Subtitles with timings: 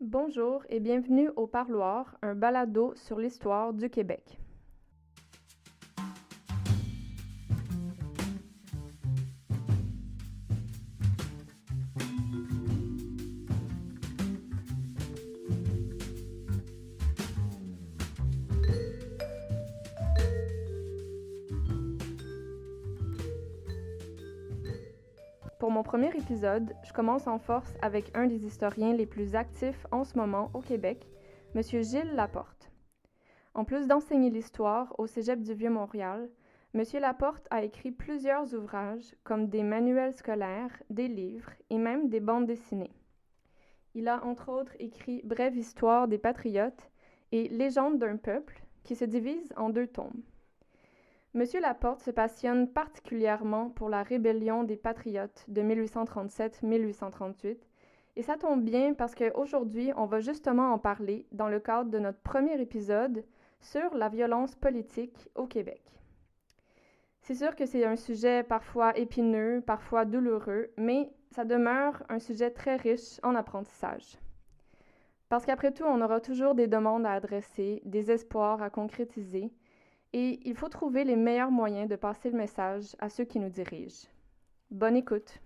[0.00, 4.40] Bonjour et bienvenue au Parloir, un balado sur l'histoire du Québec.
[25.74, 30.04] Mon premier épisode, je commence en force avec un des historiens les plus actifs en
[30.04, 31.04] ce moment au Québec,
[31.56, 31.62] M.
[31.82, 32.70] Gilles Laporte.
[33.54, 36.30] En plus d'enseigner l'histoire au Cégep du Vieux-Montréal,
[36.74, 36.84] M.
[37.00, 42.46] Laporte a écrit plusieurs ouvrages comme des manuels scolaires, des livres et même des bandes
[42.46, 42.94] dessinées.
[43.96, 46.88] Il a entre autres écrit Brève histoire des patriotes
[47.32, 50.22] et Légende d'un peuple, qui se divise en deux tomes.
[51.36, 57.56] Monsieur Laporte se passionne particulièrement pour la rébellion des patriotes de 1837-1838
[58.14, 61.98] et ça tombe bien parce qu'aujourd'hui, on va justement en parler dans le cadre de
[61.98, 63.24] notre premier épisode
[63.60, 65.82] sur la violence politique au Québec.
[67.22, 72.52] C'est sûr que c'est un sujet parfois épineux, parfois douloureux, mais ça demeure un sujet
[72.52, 74.18] très riche en apprentissage.
[75.28, 79.50] Parce qu'après tout, on aura toujours des demandes à adresser, des espoirs à concrétiser,
[80.14, 83.48] et il faut trouver les meilleurs moyens de passer le message à ceux qui nous
[83.48, 84.06] dirigent.
[84.70, 85.40] Bonne écoute.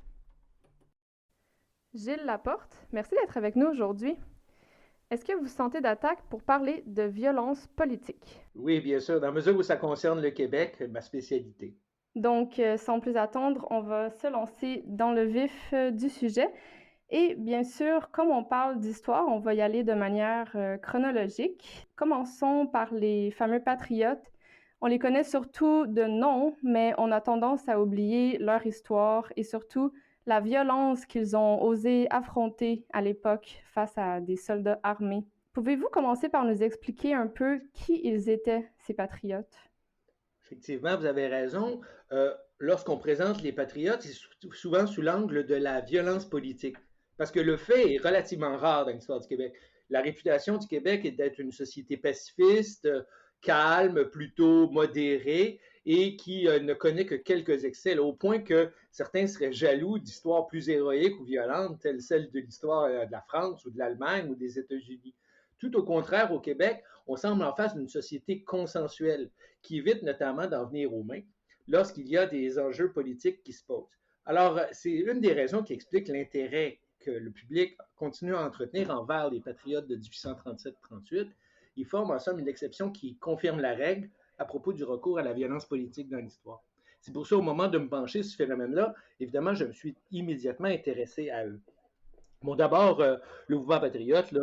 [1.94, 4.14] Gilles Laporte, merci d'être avec nous aujourd'hui.
[5.10, 8.42] Est-ce que vous sentez d'attaque pour parler de violence politique?
[8.54, 11.74] Oui, bien sûr, dans la mesure où ça concerne le Québec, ma spécialité.
[12.14, 16.52] Donc, euh, sans plus attendre, on va se lancer dans le vif euh, du sujet.
[17.08, 21.88] Et bien sûr, comme on parle d'histoire, on va y aller de manière euh, chronologique.
[21.96, 24.30] Commençons par les fameux patriotes
[24.80, 29.42] on les connaît surtout de nom, mais on a tendance à oublier leur histoire et
[29.42, 29.92] surtout
[30.26, 35.24] la violence qu'ils ont osé affronter à l'époque face à des soldats armés.
[35.52, 39.56] Pouvez-vous commencer par nous expliquer un peu qui ils étaient, ces patriotes?
[40.44, 41.80] Effectivement, vous avez raison.
[42.12, 44.14] Euh, lorsqu'on présente les patriotes, c'est
[44.52, 46.76] souvent sous l'angle de la violence politique,
[47.16, 49.54] parce que le fait est relativement rare dans l'histoire du Québec.
[49.90, 52.88] La réputation du Québec est d'être une société pacifiste,
[53.40, 59.26] calme, plutôt modéré et qui euh, ne connaît que quelques excès, au point que certains
[59.26, 63.64] seraient jaloux d'histoires plus héroïques ou violentes, telles celles de l'histoire euh, de la France
[63.64, 65.14] ou de l'Allemagne ou des États-Unis.
[65.58, 69.30] Tout au contraire, au Québec, on semble en face d'une société consensuelle
[69.62, 71.22] qui évite notamment d'en venir aux mains
[71.66, 73.98] lorsqu'il y a des enjeux politiques qui se posent.
[74.26, 79.30] Alors, c'est une des raisons qui explique l'intérêt que le public continue à entretenir envers
[79.30, 81.28] les patriotes de 1837-38
[81.78, 85.22] il forme en somme une exception qui confirme la règle à propos du recours à
[85.22, 86.62] la violence politique dans l'histoire.
[87.00, 89.96] C'est pour ça, au moment de me pencher sur ce phénomène-là, évidemment, je me suis
[90.10, 91.60] immédiatement intéressé à eux.
[92.42, 93.16] Bon, d'abord, euh,
[93.48, 94.42] le mouvement patriote, là,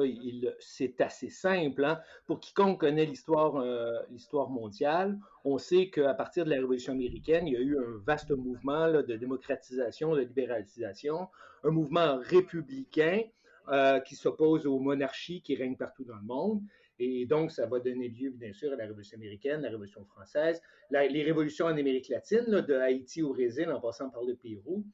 [0.59, 1.85] c'est assez simple.
[1.85, 1.99] Hein.
[2.25, 7.47] Pour quiconque connaît l'histoire, euh, l'histoire mondiale, on sait qu'à partir de la Révolution américaine,
[7.47, 11.29] il y a eu un vaste mouvement de démocratisation, de libéralisation,
[11.63, 13.21] un mouvement républicain
[13.69, 16.61] euh, qui s'oppose aux monarchies qui règnent partout dans le monde.
[16.99, 20.61] Et donc, ça va donner lieu, bien sûr, à la Révolution américaine, la Révolution française,
[20.91, 24.85] les révolutions en Amérique latine, de Haïti au Brésil, en passant par le Pérou.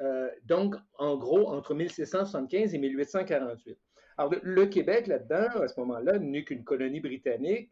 [0.00, 3.78] Euh, donc, en gros, entre 1675 et 1848.
[4.18, 7.70] Alors, le, Québec, là-dedans, à ce moment-là, n'est qu'une colonie britannique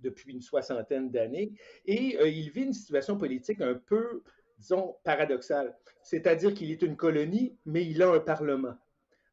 [0.00, 1.52] depuis une soixantaine d'années,
[1.86, 4.22] et euh, il vit une situation politique un peu,
[4.58, 5.76] disons, paradoxale.
[6.02, 8.76] C'est-à-dire qu'il est une colonie, mais il a un parlement.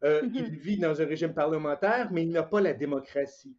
[0.04, 0.32] Euh, mm-hmm.
[0.36, 3.56] Il vit dans un régime parlementaire, mais il n'a pas la démocratie.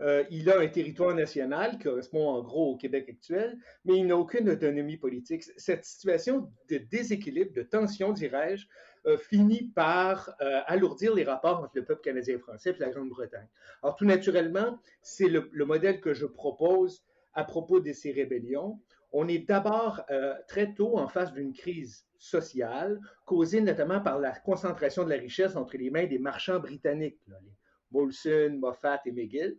[0.00, 4.06] Euh, il a un territoire national qui correspond en gros au Québec actuel, mais il
[4.06, 5.44] n'a aucune autonomie politique.
[5.56, 8.66] Cette situation de déséquilibre, de tension, dirais-je,
[9.06, 10.34] euh, finit par
[10.66, 13.48] alourdir les rapports entre le peuple canadien et français et la Grande-Bretagne.
[13.82, 17.04] Alors tout naturellement, c'est le, le, modèle que je propose
[17.34, 18.80] à propos de ces rébellions.
[19.12, 20.02] On est d'abord
[20.48, 25.56] très tôt en face d'une crise sociale causée notamment par la concentration de la richesse
[25.56, 27.34] entre les mains des marchands britanniques, les
[27.90, 29.58] Molson, Moffat et McGill.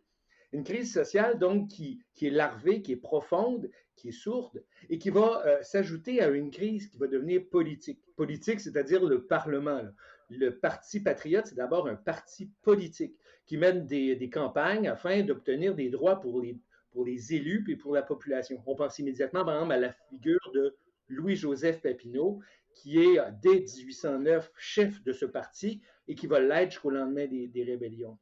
[0.54, 5.10] Une crise sociale donc qui, est larvée, qui est profonde, qui est sourde et qui
[5.10, 8.00] va euh, s'ajouter à une crise qui va devenir politique.
[8.16, 9.82] Politique, c'est-à-dire le Parlement.
[10.30, 13.16] Le Parti patriote, c'est d'abord un parti politique
[13.46, 16.58] qui mène des campagnes afin d'obtenir des droits pour les,
[16.94, 18.62] pour les élus et pour la population.
[18.66, 20.76] On pense immédiatement, par exemple, à la figure de
[21.10, 22.40] Louis-Joseph Papineau,
[22.74, 27.64] qui est dès 1809 chef de ce parti et qui va l'être jusqu'au lendemain des,
[27.64, 28.18] rébellions.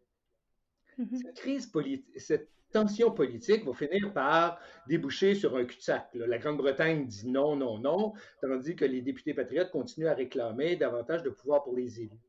[0.97, 1.21] Mm-hmm.
[1.21, 6.09] Cette crise politique, cette tension politique va finir par déboucher sur un cul-de-sac.
[6.13, 11.23] La Grande-Bretagne dit non, non, non, tandis que les députés patriotes continuent à réclamer davantage
[11.23, 12.21] de pouvoir pour les élus.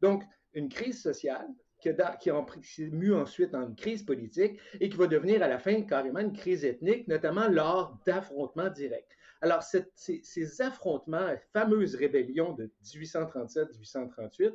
[0.00, 0.24] Donc,
[0.54, 1.48] une crise sociale
[1.80, 1.90] qui,
[2.20, 2.30] qui,
[2.62, 6.20] s'est mue ensuite en une crise politique et qui va devenir à la fin carrément
[6.20, 9.16] une crise ethnique, notamment lors d'affrontements directs.
[9.42, 14.52] Alors, ces, affrontements, fameuses rébellions de 1837-1838,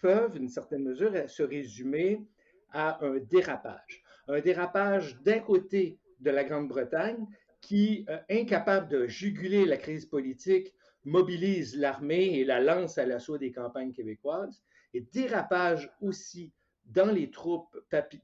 [0.00, 2.26] peuvent, d'une certaine mesure, se résumer
[2.72, 4.02] à un dérapage.
[4.26, 7.26] Un dérapage d'un côté de la Grande-Bretagne
[7.60, 10.74] qui, euh, incapable de juguler la crise politique,
[11.04, 14.62] mobilise l'armée et la lance à l'assaut des campagnes québécoises,
[14.94, 16.52] et dérapage aussi
[16.86, 17.76] dans les troupes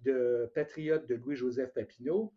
[0.04, 2.32] de patriotes de Louis-Joseph Papineau,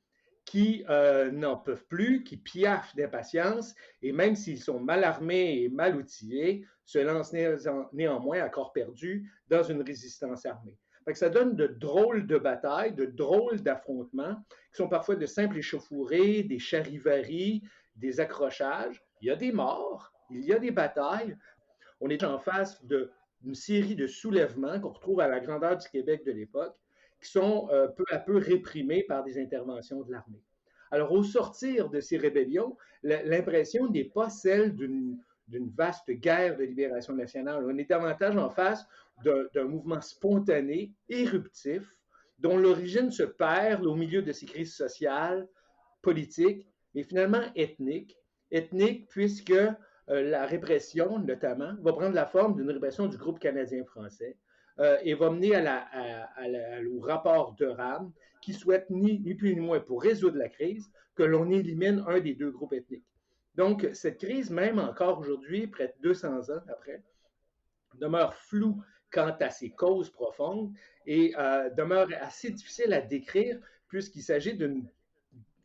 [0.46, 5.70] qui euh, n'en peuvent plus, qui piaffent d'impatience, et même s'ils sont mal armés et
[5.70, 7.34] mal outillés, se lancent
[7.94, 10.78] néanmoins à corps perdu dans une résistance armée.
[11.14, 16.44] ça donne de drôles de batailles, de drôles d'affrontements, qui sont parfois de simples échauffourées,
[16.44, 17.64] des charivaries,
[17.96, 19.02] des accrochages.
[19.22, 21.38] Il y a des morts, il y a des batailles.
[22.02, 22.84] On est en face
[23.44, 26.76] d'une série de soulèvements qu'on retrouve à la grandeur du Québec de l'époque,
[27.22, 30.42] qui sont euh, peu à peu réprimés par des interventions de l'armée.
[30.92, 35.18] Alors, au sortir de ces rébellions, l'impression n'est pas celle d'une
[35.76, 37.66] vaste guerre de libération nationale.
[37.66, 38.86] On est davantage en face
[39.24, 41.98] d'un mouvement spontané, éruptif,
[42.38, 45.48] dont l'origine se perd au milieu de ces crises sociales,
[46.04, 48.18] politiques, mais finalement ethniques.
[48.52, 49.54] Ethniques puisque
[50.08, 54.38] la répression, notamment, va prendre la forme d'une répression du groupe canadien-français,
[54.80, 55.56] euh, et va mener
[56.92, 58.12] au rapport de RAM
[58.42, 62.20] qui souhaite ni, ni, plus ni moins pour résoudre la crise que l'on élimine un
[62.20, 63.06] des deux groupes ethniques.
[63.54, 67.04] Donc, cette crise, même encore aujourd'hui, près de 200 ans après,
[68.00, 70.74] demeure floue quant à ses causes profondes
[71.06, 74.90] et euh, demeure assez difficile à décrire puisqu'il s'agit d'une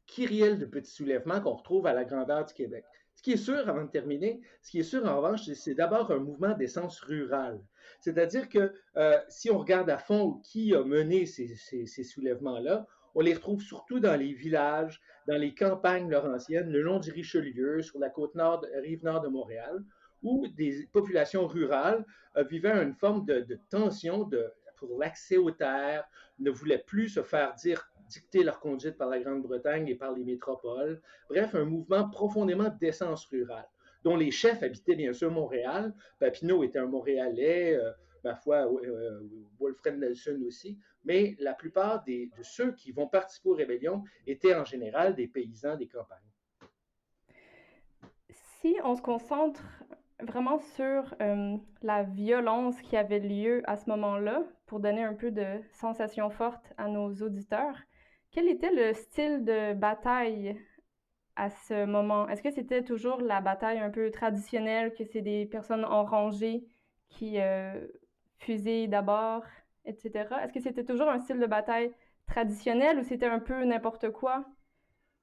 [0.06, 2.84] kyrielle de petits soulèvements qu'on retrouve à la grandeur du Québec.
[3.18, 6.12] Ce qui est sûr, avant de terminer, ce qui est sûr en revanche, c'est d'abord
[6.12, 7.60] un mouvement d'essence rurale.
[7.98, 12.86] C'est-à-dire que euh, si on regarde à fond qui a mené ces, soulèvements-là,
[13.16, 17.82] on les retrouve surtout dans les villages, dans les campagnes laurentiennes, le long du Richelieu,
[17.82, 19.82] sur la côte nord, rive nord de Montréal,
[20.22, 22.06] où des populations rurales
[22.36, 24.30] euh, vivaient une forme de, tension
[24.76, 26.04] pour l'accès aux terres,
[26.38, 30.24] ne voulaient plus se faire dire dicter leur conduite par la Grande-Bretagne et par les
[30.24, 31.00] métropoles.
[31.28, 33.68] Bref, un mouvement profondément d'essence rurale,
[34.04, 35.94] dont les chefs habitaient bien sûr Montréal.
[36.18, 37.90] Papineau était un Montréalais, euh,
[38.24, 39.20] ma foi, euh,
[39.96, 45.14] Nelson aussi, mais la plupart de ceux qui vont participer aux rébellions étaient en général
[45.14, 46.18] des paysans des campagnes.
[48.60, 49.62] Si on se concentre
[50.20, 55.30] vraiment sur euh, la violence qui avait lieu à ce moment-là, pour donner un peu
[55.30, 57.76] de sensation forte à nos auditeurs,
[58.30, 60.56] quel était le style de bataille
[61.36, 62.28] à ce moment?
[62.28, 66.64] Est-ce que c'était toujours la bataille un peu traditionnelle, que c'est des personnes en rangée
[67.08, 67.86] qui euh,
[68.38, 69.44] fusillent d'abord,
[69.84, 70.40] etc.?
[70.42, 71.92] Est-ce que c'était toujours un style de bataille
[72.26, 74.44] traditionnel ou c'était un peu n'importe quoi?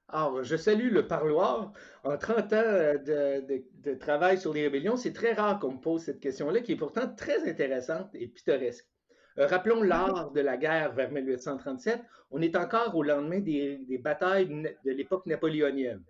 [0.08, 1.72] Alors, je salue le parloir.
[2.04, 6.02] En 30 ans de, de travail sur les rébellions, c'est très rare qu'on me pose
[6.02, 8.88] cette question-là, qui est pourtant très intéressante et pittoresque.
[9.38, 12.00] Euh, rappelons l'art de la guerre vers 1837.
[12.30, 16.02] On est encore au lendemain des, batailles de l'époque napoléonienne.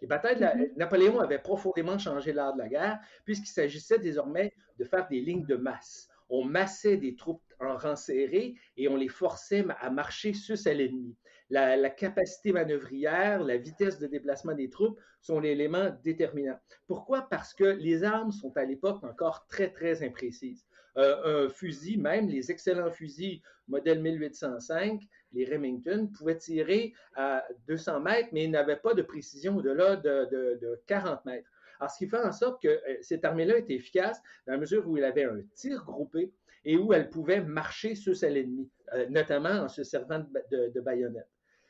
[0.00, 0.76] Les batailles de mm-hmm.
[0.76, 5.46] Napoléon avaient profondément changé l'art de la guerre, puisqu'il s'agissait désormais de faire des lignes
[5.46, 6.08] de masse.
[6.28, 10.74] On massait des troupes en rang serré et on les forçait à marcher sus à
[10.74, 11.16] l'ennemi.
[11.48, 16.58] La, la, capacité manœuvrière, la vitesse de déplacement des troupes sont l'élément déterminant.
[16.88, 17.22] Pourquoi?
[17.30, 20.66] Parce que les armes sont à l'époque encore très, très imprécises.
[20.98, 28.00] Euh, un fusil, même les excellents fusils modèle 1805, les Remington, pouvaient tirer à 200
[28.00, 31.50] mètres, mais ils n'avaient pas de précision au-delà de, 40 mètres.
[31.78, 34.88] Alors, ce qui fait en sorte que euh, cette armée-là était efficace dans la mesure
[34.88, 36.32] où elle avait un tir groupé
[36.64, 40.84] et où elle pouvait marcher sur l'ennemi, euh, notamment en se servant de, de.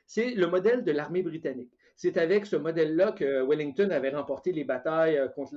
[0.06, 1.72] C'est le modèle de l'armée britannique.
[1.96, 5.54] C'est avec ce modèle-là que Wellington avait remporté les batailles contre,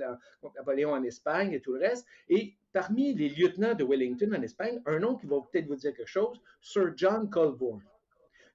[0.56, 2.06] Napoléon en Espagne et tout le reste.
[2.28, 5.94] Et parmi les lieutenants de Wellington en Espagne, un nom qui va peut-être vous dire
[5.94, 7.82] quelque chose, Sir John Colborne.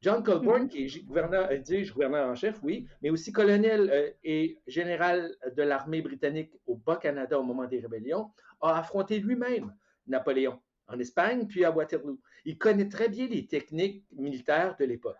[0.01, 0.69] John Colborne, mhm.
[0.69, 5.63] qui est gouverneur, euh, gouverneur en chef, oui, mais aussi colonel euh, et général de
[5.63, 8.29] l'armée britannique au Bas-Canada au moment des rébellions,
[8.61, 9.73] a affronté lui-même
[10.07, 12.19] Napoléon en Espagne, puis à Waterloo.
[12.45, 15.17] Il connaît très bien les techniques militaires de l'époque.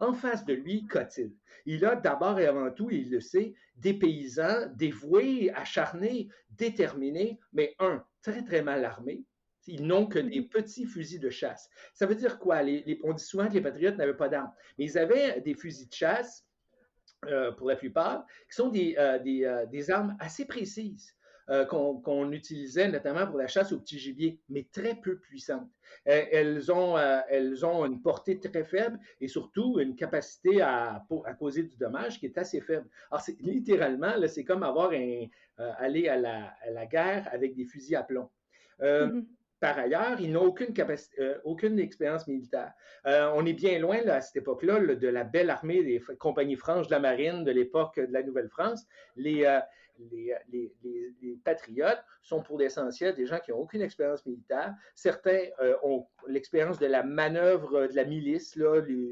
[0.00, 1.32] En face de lui, qu'a-t-il?
[1.66, 7.76] Il a d'abord et avant tout, il le sait, des paysans dévoués, acharnés, déterminés, mais
[7.78, 9.22] un, très très mal armés.
[9.66, 11.70] Ils n'ont que des petits fusils de chasse.
[11.94, 12.60] Ça veut dire quoi?
[13.02, 15.94] on dit souvent que les patriotes n'avaient pas d'armes, mais ils avaient des fusils de
[15.94, 16.44] chasse,
[17.28, 21.14] euh, pour la plupart, qui sont des, euh, euh, des, armes assez précises.
[21.50, 25.70] Euh, qu'on utilisait notamment pour la chasse au petit gibier, mais très peu puissantes.
[26.04, 26.96] elles, ont,
[27.28, 32.18] elles ont une portée très faible et surtout une capacité à, à causer du dommage
[32.18, 32.86] qui est assez faible.
[33.10, 35.26] Alors, littéralement, c'est comme avoir un,
[35.78, 38.28] aller à la, à la, guerre avec des fusils à plomb.
[38.80, 39.24] Mm-hmm.
[39.64, 40.74] Par ailleurs, ils n'ont aucune,
[41.18, 42.74] euh, aucune expérience militaire.
[43.06, 46.88] Euh, on est bien loin à cette époque-là de la belle armée des compagnies franches
[46.88, 48.84] de la marine de l'époque de la Nouvelle-France.
[49.16, 49.60] Les, euh,
[49.98, 54.74] les, patriotes sont pour l'essentiel des gens qui n'ont aucune expérience militaire.
[54.94, 55.48] Certains
[55.82, 58.58] ont l'expérience de la manœuvre de la milice,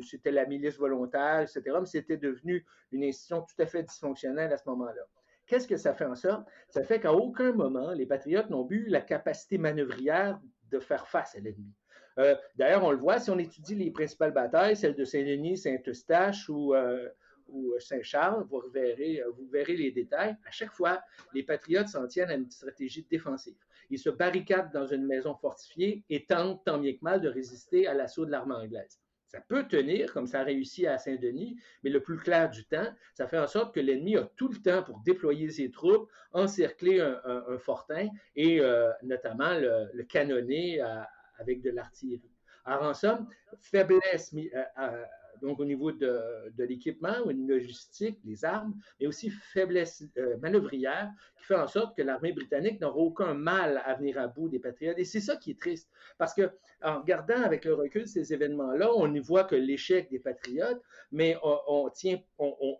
[0.08, 4.56] c'était la milice volontaire, etc., mais c'était devenu une institution tout à fait dysfonctionnelle à
[4.56, 5.02] ce moment-là.
[5.46, 6.46] Qu'est-ce que ça fait en sorte?
[6.68, 11.34] Ça fait qu'à aucun moment, les patriotes n'ont eu la capacité manœuvrière de faire face
[11.34, 11.74] à l'ennemi.
[12.18, 16.48] Euh, d'ailleurs, on le voit si on étudie les principales batailles, celles de Saint-Denis, Saint-Eustache
[16.48, 17.08] ou, euh,
[17.52, 20.36] ou Saint-Charles, vous verrez, euh, vous verrez les détails.
[20.46, 21.00] À chaque fois,
[21.34, 23.56] les patriotes s'en tiennent à une stratégie défensive.
[23.90, 27.86] Ils se barricadent dans une maison fortifiée et tentent tant bien que mal de résister
[27.86, 28.98] à l'assaut de l'armée anglaise.
[29.32, 32.92] Ça peut tenir, comme ça a réussi à Saint-Denis, mais le plus clair du temps,
[33.14, 37.00] ça fait en sorte que l'ennemi a tout le temps pour déployer ses troupes, encercler
[37.00, 41.00] un, fortin et euh, notamment le, canonner euh,
[41.38, 42.30] avec de l'artillerie.
[42.66, 43.26] Alors, en somme,
[43.62, 45.04] faiblesse euh,
[45.42, 46.12] donc au niveau de,
[46.56, 52.02] l'équipement, une logistique, les armes, mais aussi faiblesse euh, manœuvrière qui fait en sorte que
[52.02, 54.98] l'armée britannique n'aura aucun mal à venir à bout des patriotes.
[54.98, 56.50] Et c'est ça qui est triste, parce que
[56.82, 60.80] en regardant avec le recul ces événements-là, on y voit que l'échec des patriotes,
[61.10, 62.20] mais on, tient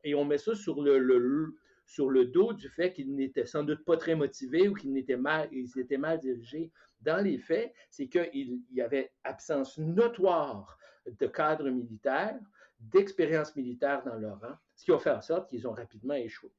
[0.04, 1.54] et on met ça sur le,
[1.84, 5.16] sur le dos du fait qu'ils n'étaient sans doute pas très motivés ou qu'ils étaient
[5.16, 6.70] mal, ils étaient mal dirigés.
[7.00, 12.38] Dans les faits, c'est qu'il y avait absence notoire de cadres militaires,
[12.80, 16.50] d'expérience militaire dans leur rang, ce qui a fait en sorte qu'ils ont rapidement échoué.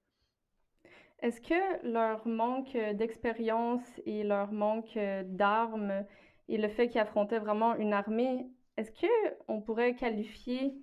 [1.21, 6.05] Est-ce que leur manque d'expérience et leur manque d'armes
[6.50, 8.47] et le fait qu'ils affrontaient vraiment une armée,
[8.77, 10.73] est-ce qu'on pourrait qualifier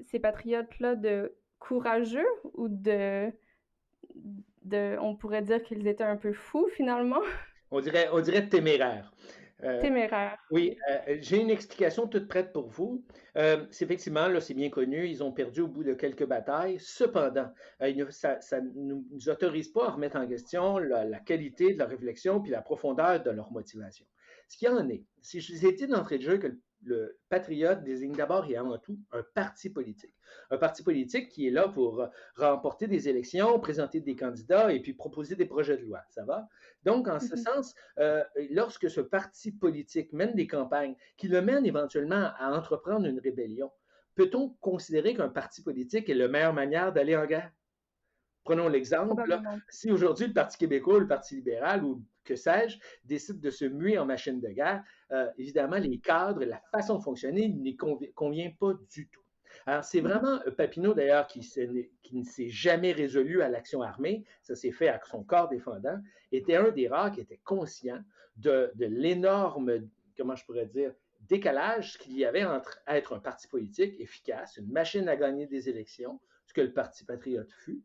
[0.00, 3.30] ces patriotes-là de courageux ou de,
[4.62, 7.20] de, on pourrait dire qu'ils étaient un peu fous finalement?
[7.70, 9.12] On dirait, on dirait téméraires.
[9.64, 10.38] Euh, Téméraire.
[10.50, 13.04] Oui, euh, j'ai une explication toute prête pour vous.
[13.36, 16.78] Euh, c'est effectivement, là, c'est bien connu, ils ont perdu au bout de quelques batailles.
[16.80, 17.48] Cependant,
[18.10, 22.40] ça ne nous, autorise pas à remettre en question la, la, qualité de leur réflexion
[22.40, 24.04] puis la profondeur de leur motivation.
[24.48, 27.18] Ce qui en est, si je vous ai dit d'entrée de jeu que le le
[27.28, 30.14] patriote désigne d'abord et avant tout un parti politique.
[30.50, 34.94] Un parti politique qui est là pour remporter des élections, présenter des candidats et puis
[34.94, 36.00] proposer des projets de loi.
[36.10, 36.48] Ça va?
[36.84, 37.54] Donc, en ce mm-hmm.
[37.54, 43.06] sens, euh, lorsque ce parti politique mène des campagnes, qui le mène éventuellement à entreprendre
[43.06, 43.70] une rébellion,
[44.14, 47.52] peut-on considérer qu'un parti politique est la meilleure manière d'aller en guerre?
[48.44, 49.22] Prenons l'exemple,
[49.68, 53.98] si aujourd'hui le Parti québécois, le Parti libéral ou que sais-je, décide de se muer
[53.98, 54.82] en machine de guerre,
[55.12, 59.22] euh, évidemment, les cadres, la façon de fonctionner n'y convient pas du tout.
[59.66, 61.40] Alors, c'est vraiment euh, Papineau, d'ailleurs, qui,
[62.02, 65.98] qui, ne s'est jamais résolu à l'action armée, ça s'est fait avec son corps défendant,
[66.32, 68.00] était un des rares qui était conscient
[68.36, 73.46] de, de l'énorme, comment je pourrais dire, décalage qu'il y avait entre être un parti
[73.46, 77.82] politique efficace, une machine à gagner des élections, ce que le Parti patriote fut,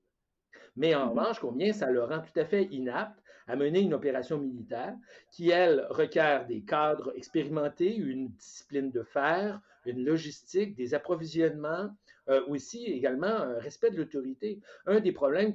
[0.78, 1.10] mais en mm-hmm.
[1.10, 4.96] revanche, combien ça le rend tout à fait inapte à mener une opération militaire
[5.32, 11.90] qui, elle, requiert des cadres expérimentés, une discipline de fer, une logistique, des approvisionnements,
[12.30, 14.60] euh, aussi également un respect de l'autorité.
[14.86, 15.54] Un des problèmes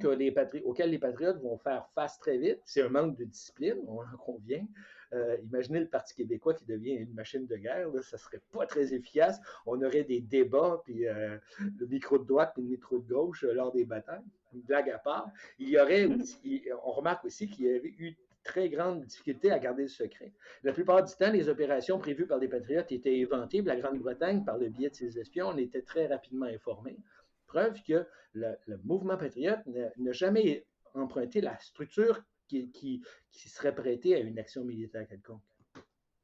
[0.63, 4.17] auxquels les patriotes vont faire face très vite, c'est un manque de discipline, on en
[4.17, 4.65] convient.
[5.13, 8.65] Euh, imaginez le Parti québécois qui devient une machine de guerre, là, ça serait pas
[8.65, 9.39] très efficace.
[9.67, 11.37] On aurait des débats, puis euh,
[11.79, 14.23] le micro de droite et le micro de gauche lors des batailles.
[14.53, 15.29] Une blague à part.
[15.59, 16.07] Il y aurait
[16.83, 20.31] on remarque aussi qu'il y avait eu très grande difficulté à garder le secret.
[20.63, 23.61] La plupart du temps, les opérations prévues par les patriotes étaient éventées.
[23.61, 26.97] La Grande-Bretagne, par le biais de ses espions, on était très rapidement informés.
[27.47, 33.01] Preuve que le, mouvement patriote n'a jamais emprunté la structure qui, qui,
[33.49, 35.41] serait prêtée à une action militaire quelconque.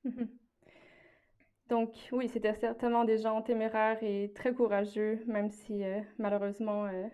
[1.69, 7.07] Donc oui, c'était certainement des gens téméraires et très courageux, même si euh, malheureusement euh,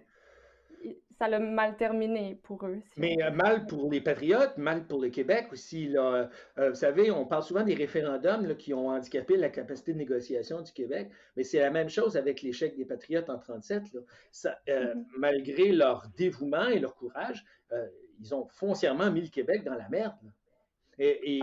[1.17, 2.81] ça l'a mal terminé pour eux.
[2.97, 5.87] Mais euh, mal pour les patriotes, mal pour le Québec aussi.
[5.87, 6.29] Là.
[6.57, 9.97] Euh, vous savez, on parle souvent des référendums là, qui ont handicapé la capacité de
[9.97, 13.97] négociation du Québec, mais c'est la même chose avec l'échec des patriotes en 1937.
[14.31, 15.05] Ça, euh, mm-hmm.
[15.17, 17.45] Malgré leur dévouement et leur courage,
[18.19, 20.13] ils ont foncièrement mis le Québec dans la merde.
[20.97, 21.41] Et,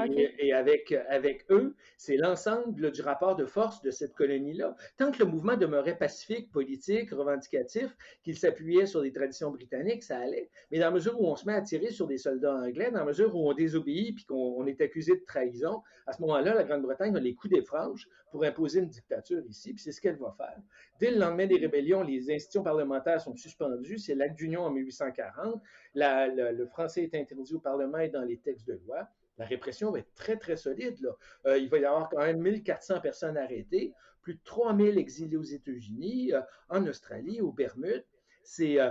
[0.53, 4.75] avec, avec eux, c'est l'ensemble du rapport de force de cette colonie-là.
[4.97, 10.19] Tant que le mouvement demeurait pacifique, politique, revendicatif, qu'il s'appuyait sur des traditions britanniques, ça
[10.19, 10.51] allait.
[10.71, 13.01] Mais dans la mesure où on se met à tirer sur des soldats anglais, dans
[13.01, 16.65] la mesure où on désobéit puis qu'on est accusé de trahison, à ce moment-là, la
[16.65, 20.17] Grande-Bretagne a les coups des franges pour imposer une dictature ici, puis c'est ce qu'elle
[20.17, 20.57] va faire.
[20.99, 23.99] Dès le lendemain des rébellions, les institutions parlementaires sont suspendues.
[23.99, 25.61] C'est l'acte d'union en 1840.
[25.95, 30.01] le français est interdit au Parlement et dans les textes de loi la répression va
[30.01, 30.99] être très, très solide.
[31.47, 35.43] Euh, il va y avoir quand même 1400 personnes arrêtées, plus de 3000 exilés aux
[35.43, 38.05] États-Unis, euh, en Australie, aux Bermudes.
[38.45, 38.91] C'est euh,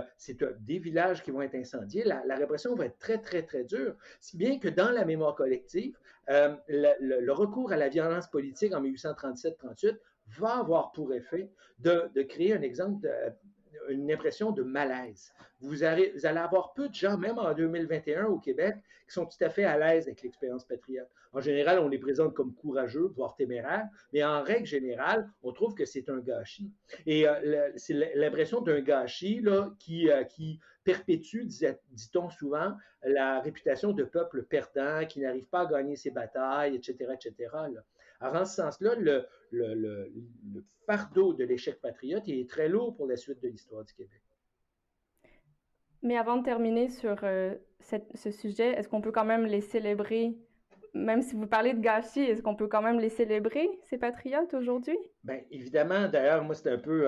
[0.60, 2.04] des villages qui vont être incendiés.
[2.04, 3.94] La, répression va être très, très, très dure.
[4.20, 5.96] Si bien que dans la mémoire collective,
[6.28, 9.98] le, recours à la violence politique en 1837-38
[10.38, 13.10] va avoir pour effet de, de créer un exemple de,
[13.88, 15.32] une impression de malaise.
[15.60, 18.76] Vous, allez avoir peu de gens, même en 2021 au Québec,
[19.06, 21.08] qui sont tout à fait à l'aise avec l'expérience patriote.
[21.32, 25.74] En général, on les présente comme courageux, voire téméraires, mais en règle générale, on trouve
[25.74, 26.70] que c'est un gâchis.
[27.06, 31.44] Et euh, c'est l'impression d'un gâchis là, qui, euh, qui perpétue,
[31.90, 37.14] dit-on souvent, la réputation de peuple perdant, qui n'arrive pas à gagner ses batailles, etc.,
[37.14, 37.50] etc.
[38.22, 40.12] Alors, en ce sens-là, le,
[40.86, 44.20] fardeau de l'échec patriote est très lourd pour la suite de l'histoire du Québec.
[46.02, 50.36] Mais avant de terminer sur euh, ce sujet, est-ce qu'on peut quand même les célébrer,
[50.94, 54.54] même si vous parlez de gâchis, est-ce qu'on peut quand même les célébrer, ces patriotes,
[54.54, 54.98] aujourd'hui?
[55.22, 57.06] Bien, évidemment, d'ailleurs, moi, c'est un peu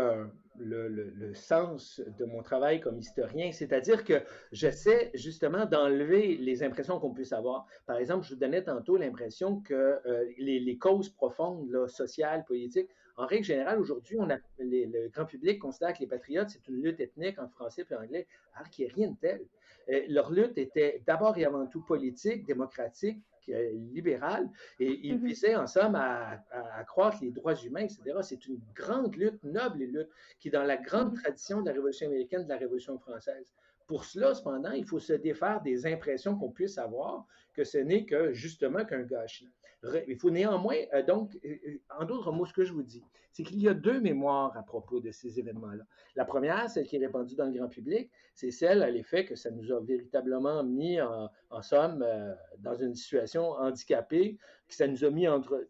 [0.59, 7.13] le, sens de mon travail comme historien, c'est-à-dire que j'essaie justement d'enlever les impressions qu'on
[7.13, 7.67] puisse avoir.
[7.87, 13.27] Par exemple, je vous donnais tantôt l'impression que euh, les, causes profondes, sociales, politiques, en
[13.27, 17.39] règle générale, aujourd'hui, on le grand public considère que les patriotes, c'est une lutte ethnique
[17.39, 19.41] en français et en anglais, alors qu'il n'y a rien de tel.
[19.89, 24.49] Euh, leur lutte était d'abord et avant tout politique, démocratique, libérale,
[24.79, 25.25] et ils mm-hmm.
[25.25, 26.45] visaient en somme à,
[26.77, 28.01] accroître les droits humains, etc.
[28.23, 30.11] C'est une grande lutte, noble lutte,
[30.41, 31.23] qui est dans la grande mm-hmm.
[31.23, 33.53] tradition de la Révolution américaine, de la Révolution française.
[33.87, 38.07] Pour cela, cependant, il faut se défaire des impressions qu'on puisse avoir que ce n'est
[38.07, 39.53] que justement qu'un gâchis.
[40.09, 43.05] Il faut néanmoins, euh, donc, euh, euh, en d'autres mots, ce que je vous dis,
[43.33, 45.85] c'est qu'il y a deux mémoires à propos de ces événements-là.
[46.17, 49.35] La première, celle qui est répandue dans le grand public, c'est celle à l'effet que
[49.35, 51.31] ça nous a véritablement mis en,
[51.63, 52.07] somme
[52.61, 55.69] dans une situation handicapée, que ça nous a mis entre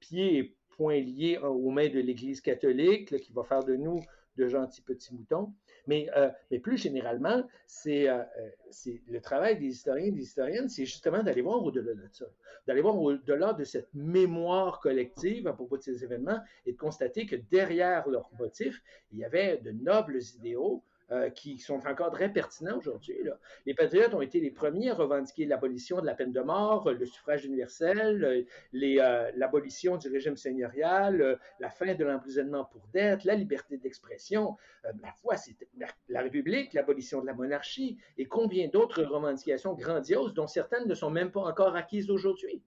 [0.00, 4.00] pieds et poings liés aux mains de l'Église catholique, qui va faire de nous
[4.36, 5.52] de gentils petits moutons.
[5.88, 7.42] Mais, euh, mais plus généralement,
[7.86, 8.24] euh,
[8.70, 12.26] c'est le travail des historiens et des historiennes, c'est justement d'aller voir au-delà de ça,
[12.66, 17.24] d'aller voir au-delà de cette mémoire collective à propos de ces événements et de constater
[17.24, 22.30] que derrière leurs motifs, il y avait de nobles idéaux, euh, qui sont encore très
[22.30, 23.16] pertinents aujourd'hui.
[23.64, 27.06] Les patriotes ont été les premiers à revendiquer l'abolition de la peine de mort, le
[27.06, 28.42] suffrage universel, euh,
[28.74, 34.58] euh, l'abolition du régime seigneurial, la fin de l'emprisonnement pour dette, la liberté d'expression.
[34.84, 35.36] la foi,
[35.78, 40.94] la, la République, l'abolition de la monarchie et combien d'autres revendications grandioses dont certaines ne
[40.94, 42.62] sont même pas encore acquises aujourd'hui.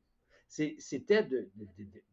[0.48, 1.48] C'était de,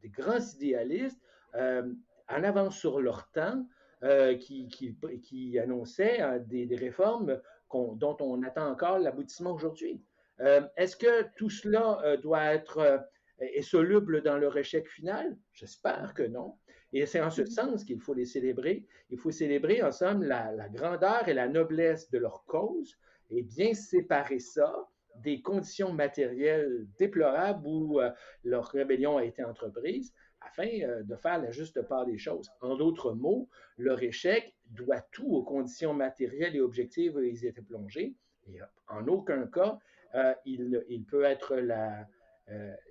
[0.05, 1.23] grands idéalistes
[1.55, 3.67] en avance sur leur temps,
[4.05, 7.41] euh, qui, qui, annonçait euh, des, réformes
[7.73, 10.01] dont on attend encore l'aboutissement aujourd'hui.
[10.39, 13.05] Euh, est-ce que tout cela doit être
[13.41, 15.37] est soluble dans leur échec final?
[15.53, 16.55] J'espère que non.
[16.93, 17.51] Et c'est en ce mm-hmm.
[17.51, 18.87] sens qu'il faut les célébrer.
[19.11, 22.97] Il faut célébrer en somme la, la, grandeur et la noblesse de leur cause
[23.31, 24.73] et bien séparer ça
[25.17, 27.99] des conditions matérielles déplorables où
[28.45, 32.51] leur rébellion a été entreprise afin euh, de faire la juste part des choses.
[32.61, 37.63] En d'autres mots, leur échec doit tout aux conditions matérielles et objectives où ils étaient
[37.63, 38.15] plongés.
[38.47, 39.79] Et euh, en aucun cas,
[40.15, 41.57] euh, il, peut être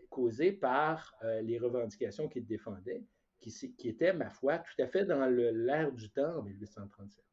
[0.10, 3.04] causé par les revendications qu'ils défendaient,
[3.40, 7.24] qui, qui, étaient, ma foi, tout à fait dans l'ère du temps en 1837.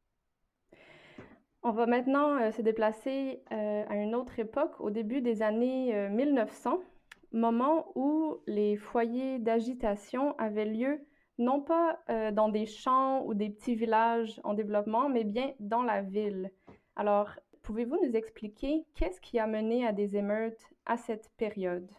[1.61, 6.81] On va maintenant se déplacer à une autre époque, au début des années 1900
[7.37, 10.99] moment où les foyers d'agitation avaient lieu
[11.37, 15.83] non pas euh, dans des champs ou des petits villages en développement, mais bien dans
[15.83, 16.51] la ville.
[16.95, 17.29] Alors,
[17.61, 21.89] pouvez-vous nous expliquer qu'est-ce qui a mené à des émeutes à cette période?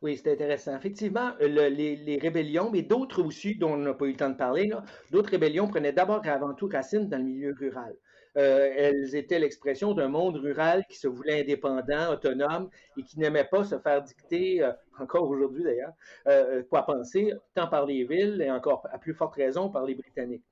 [0.00, 0.76] Oui, c'est intéressant.
[0.76, 4.72] Effectivement, les, rébellions, mais d'autres aussi dont on n'a pas eu le temps de parler,
[5.12, 7.94] d'autres rébellions prenaient d'abord et avant tout racine dans le milieu rural.
[8.38, 13.44] Euh, elles étaient l'expression d'un monde rural qui se voulait indépendant, autonome et qui n'aimait
[13.44, 15.92] pas se faire dicter, euh, encore aujourd'hui d'ailleurs,
[16.26, 19.94] euh, quoi penser, tant par les villes et encore à plus forte raison par les
[19.94, 20.44] Britanniques.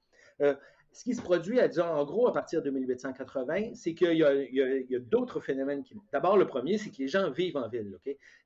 [0.92, 4.98] ce qui se produit, à, en gros, à partir de 1880, c'est qu'il y a,
[4.98, 5.96] d'autres phénomènes qui.
[6.12, 7.96] D'abord, le premier, c'est que les gens vivent en ville.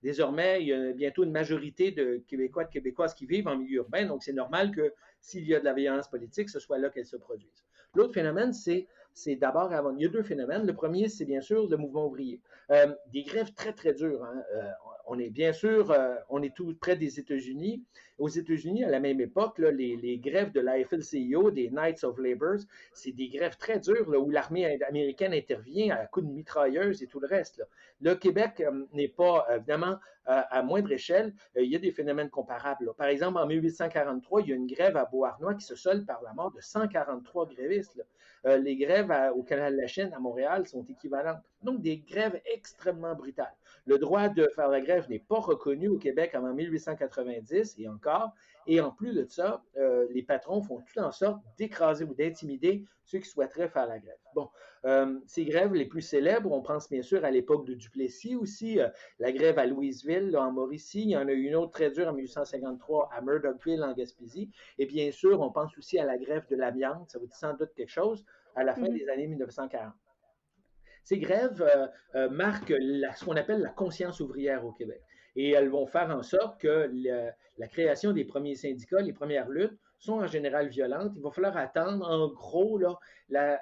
[0.02, 3.78] Désormais, il y a bientôt une majorité de Québécois, de Québécoises qui vivent en milieu
[3.78, 6.90] urbain, donc c'est normal que s'il y a de la violence politique, ce soit là
[6.90, 7.64] qu'elle se produise.
[7.94, 9.94] L'autre phénomène, c'est c'est d'abord avant.
[9.96, 10.66] Il y a deux phénomènes.
[10.66, 12.40] Le premier, c'est bien sûr le mouvement ouvrier.
[12.70, 14.24] Euh, des grèves très, très dures.
[14.24, 14.42] Hein.
[14.54, 14.70] Euh,
[15.06, 17.84] on est bien sûr, euh, on est tout près des États-Unis.
[18.18, 22.58] Aux États-Unis, à la même époque, les, grèves de l'AFL-CIO, des Knights of Labour,
[22.92, 27.20] c'est des grèves très dures où l'armée américaine intervient à coups de mitrailleuses et tout
[27.20, 27.66] le reste.
[28.00, 31.34] Le Québec n'est pas, évidemment, à moindre échelle.
[31.56, 32.94] Il y a des phénomènes comparables.
[32.96, 36.22] Par exemple, en 1843, il y a une grève à Beauharnois qui se solde par
[36.22, 38.00] la mort de 143 grévistes.
[38.44, 41.42] Les grèves au Canal de la Chine, à Montréal, sont équivalentes.
[41.62, 43.54] Donc, des grèves extrêmement brutales.
[43.86, 48.30] Le droit de faire la grève n'est pas reconnu au Québec avant 1890 et encore.
[48.66, 52.84] Et en plus de ça, euh, les patrons font tout en sorte d'écraser ou d'intimider
[53.04, 54.16] ceux qui souhaiteraient faire la grève.
[54.34, 54.48] Bon,
[54.86, 58.80] euh, ces grèves les plus célèbres, on pense bien sûr à l'époque de Duplessis aussi,
[58.80, 61.02] euh, la grève à Louisville, en Mauricie.
[61.02, 64.50] Il y en a eu une autre très dure en 1853 à Murdochville, en Gaspésie.
[64.78, 67.52] Et bien sûr, on pense aussi à la grève de l'amiante, ça vous dit sans
[67.54, 68.98] doute quelque chose, à la fin mm-hmm.
[68.98, 69.92] des années 1940.
[71.04, 75.02] Ces grèves euh, euh, marquent ce qu'on appelle la conscience ouvrière au Québec.
[75.36, 76.90] Et elles vont faire en sorte que
[77.58, 81.12] la création des premiers syndicats, les premières luttes, sont en général violentes.
[81.16, 82.78] Il va falloir attendre, en gros,
[83.28, 83.58] la,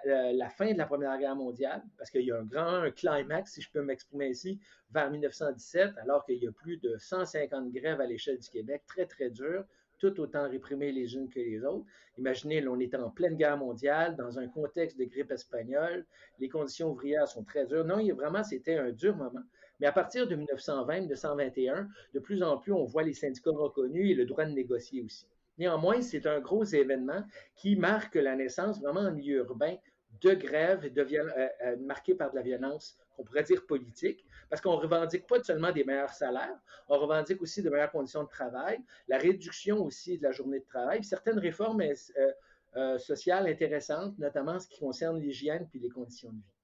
[0.50, 3.70] fin de la Première Guerre mondiale, parce qu'il y a un grand climax, si je
[3.70, 8.38] peux m'exprimer ici, vers 1917, alors qu'il y a plus de 150 grèves à l'échelle
[8.38, 9.64] du Québec, très, très dures,
[10.02, 11.86] tout autant réprimées les unes que les autres.
[12.18, 16.04] Imaginez, on est en pleine guerre mondiale, dans un contexte de grippe espagnole,
[16.40, 17.84] les conditions ouvrières sont très dures.
[17.84, 19.44] Non, vraiment, c'était un dur moment.
[19.78, 24.14] Mais à partir de 1920-1921, de plus en plus, on voit les syndicats reconnus et
[24.14, 25.28] le droit de négocier aussi.
[25.56, 27.22] Néanmoins, c'est un gros événement
[27.54, 29.76] qui marque la naissance vraiment en milieu urbain
[30.20, 34.76] de grèves de euh, euh, par de la violence qu'on pourrait dire politique, parce qu'on
[34.76, 39.18] revendique pas seulement des meilleurs salaires, on revendique aussi de meilleures conditions de travail, la
[39.18, 42.32] réduction aussi de la journée de travail, certaines réformes euh,
[42.76, 46.54] euh, sociales intéressantes, notamment en ce qui concerne l'hygiène puis les conditions de vie.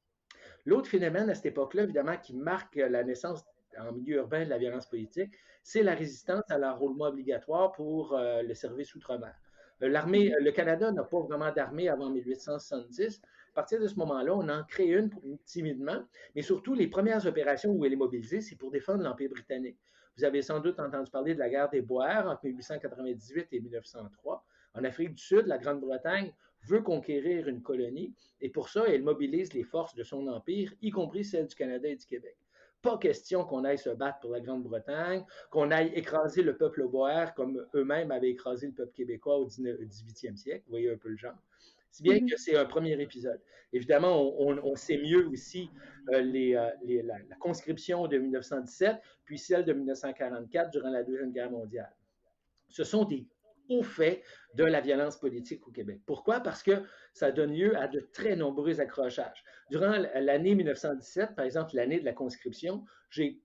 [0.66, 3.44] L'autre phénomène à cette époque-là, évidemment, qui marque la naissance
[3.78, 5.32] en milieu urbain de la violence politique,
[5.62, 9.34] c'est la résistance à l'enrôlement obligatoire pour euh, le service outre-mer.
[9.80, 14.48] L'armée, le Canada n'a pas vraiment d'armée avant 1870, à partir de ce moment-là, on
[14.48, 15.10] en crée une
[15.44, 16.00] timidement,
[16.36, 19.76] mais surtout les premières opérations où elle est mobilisée, c'est pour défendre l'Empire britannique.
[20.16, 24.44] Vous avez sans doute entendu parler de la guerre des Boers entre 1898 et 1903.
[24.74, 26.32] En Afrique du Sud, la Grande-Bretagne
[26.68, 30.90] veut conquérir une colonie et pour ça, elle mobilise les forces de son empire, y
[30.90, 32.36] compris celles du Canada et du Québec.
[32.80, 37.26] Pas question qu'on aille se battre pour la Grande-Bretagne, qu'on aille écraser le peuple boer
[37.34, 40.62] comme eux-mêmes avaient écrasé le peuple québécois au 18e siècle.
[40.66, 41.34] Vous voyez un peu le genre.
[41.90, 42.28] Si bien mhm.
[42.28, 43.40] que c'est un premier épisode.
[43.72, 45.70] Évidemment, on, sait mieux aussi
[46.10, 51.94] euh, euh, la, conscription de 1917, puis celle de 1944 durant la Deuxième Guerre mondiale.
[52.70, 53.26] Ce sont des
[53.68, 54.22] hauts faits
[54.54, 56.00] de la violence politique au Québec.
[56.06, 56.40] Pourquoi?
[56.40, 59.44] Parce que ça donne lieu à de très nombreux accrochages.
[59.70, 63.42] Durant l'année 1917, par exemple l'année de la conscription, j'ai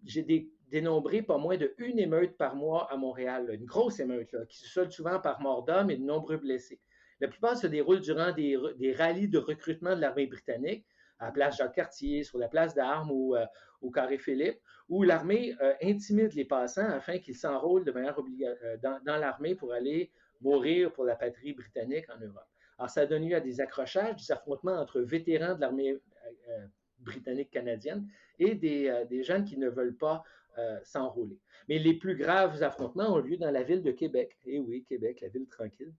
[0.69, 4.67] dénombré pas moins de une émeute par mois à Montréal, une grosse émeute qui se
[4.69, 6.79] solde souvent par mort d'hommes et de nombreux blessés.
[7.19, 8.57] La plupart se déroulent durant des,
[8.97, 10.85] rallyes de recrutement de l'armée britannique,
[11.19, 13.45] à la place Jacques-Cartier, sur la place d'Armes ou euh,
[13.81, 18.77] au Carré Philippe, où l'armée euh, intimide les passants afin qu'ils s'enrôlent de manière euh,
[18.81, 22.47] dans, l'armée pour aller mourir pour la patrie britannique en Europe.
[22.77, 25.97] Alors, ça a donné lieu à des accrochages, des affrontements entre vétérans de l'armée
[26.99, 28.07] britannique canadienne
[28.39, 30.23] et des, des, jeunes qui ne veulent pas
[30.83, 31.39] s'enrôler.
[31.69, 34.35] Mais les plus graves affrontements ont lieu dans la ville de Québec.
[34.45, 35.93] Eh oui, Québec, la ville tranquille.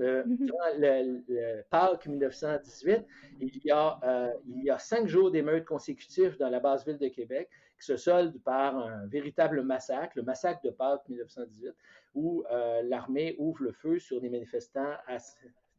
[0.00, 0.46] Euh, mhm.
[0.46, 3.04] durant le, le, Pâques 1918,
[3.40, 6.98] il y, a, euh, il y a cinq jours d'émeutes consécutifs dans la base ville
[6.98, 11.74] de Québec qui se soldent par un véritable massacre, le massacre de Pâques 1918,
[12.14, 14.94] où euh, l'armée ouvre le feu sur des manifestants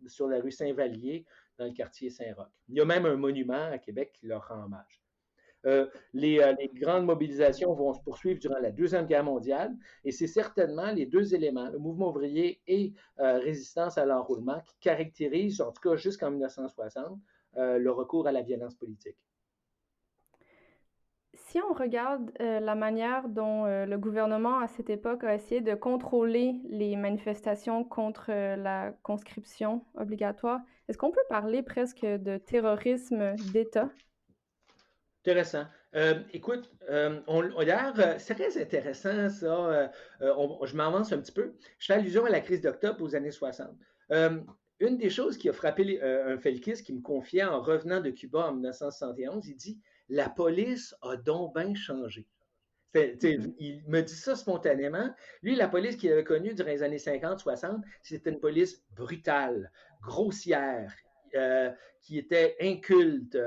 [0.08, 1.26] sur la rue Saint-Vallier
[1.58, 2.48] dans le quartier Saint-Roch.
[2.70, 5.01] Il y a même un monument à Québec qui leur rend hommage.
[5.66, 10.12] Euh, les, euh, les, grandes mobilisations vont se poursuivre durant la Deuxième Guerre mondiale et
[10.12, 15.62] c'est certainement les deux éléments, le mouvement ouvrier et euh, résistance à l'enroulement, qui caractérisent,
[15.62, 17.20] en tout cas jusqu'en 1960,
[17.58, 19.18] le recours à la violence politique.
[21.34, 26.56] Si on regarde la manière dont le gouvernement à cette époque a essayé de contrôler
[26.70, 33.90] les manifestations contre la conscription obligatoire, est-ce qu'on peut parler presque de terrorisme d'État?
[35.24, 35.66] Intéressant.
[35.94, 39.92] Euh, écoute, euh, on, d'ailleurs, euh, c'est très intéressant ça.
[40.20, 41.54] je m'avance un petit peu.
[41.78, 43.70] Je fais allusion à la crise d'octobre aux années 60.
[44.80, 48.48] une des choses qui a frappé un felkiste qui me confiait en revenant de Cuba
[48.48, 49.80] en 1971, il dit
[50.10, 52.26] La police a donc bien changé.
[52.96, 53.54] Mm-hmm.
[53.60, 55.14] Il me dit ça spontanément.
[55.44, 60.96] Lui, la police qu'il avait connue durant les années 50-60, c'était une police brutale, grossière,
[62.02, 63.38] qui était inculte,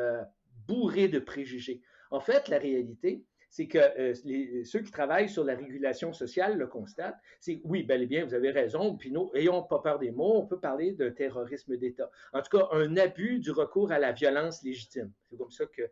[0.67, 1.81] bourrée de préjugés.
[2.11, 3.25] En fait, la réalité,
[3.55, 7.15] c'est que euh, ceux qui travaillent sur la régulation sociale le constatent.
[7.39, 10.39] C'est oui, bel et bien, vous avez raison, puis nous, ayons pas peur des mots,
[10.39, 12.11] on peut parler d'un terrorisme d'État.
[12.33, 15.13] En tout cas, un abus du recours à la violence légitime.
[15.31, 15.83] C'est comme ça que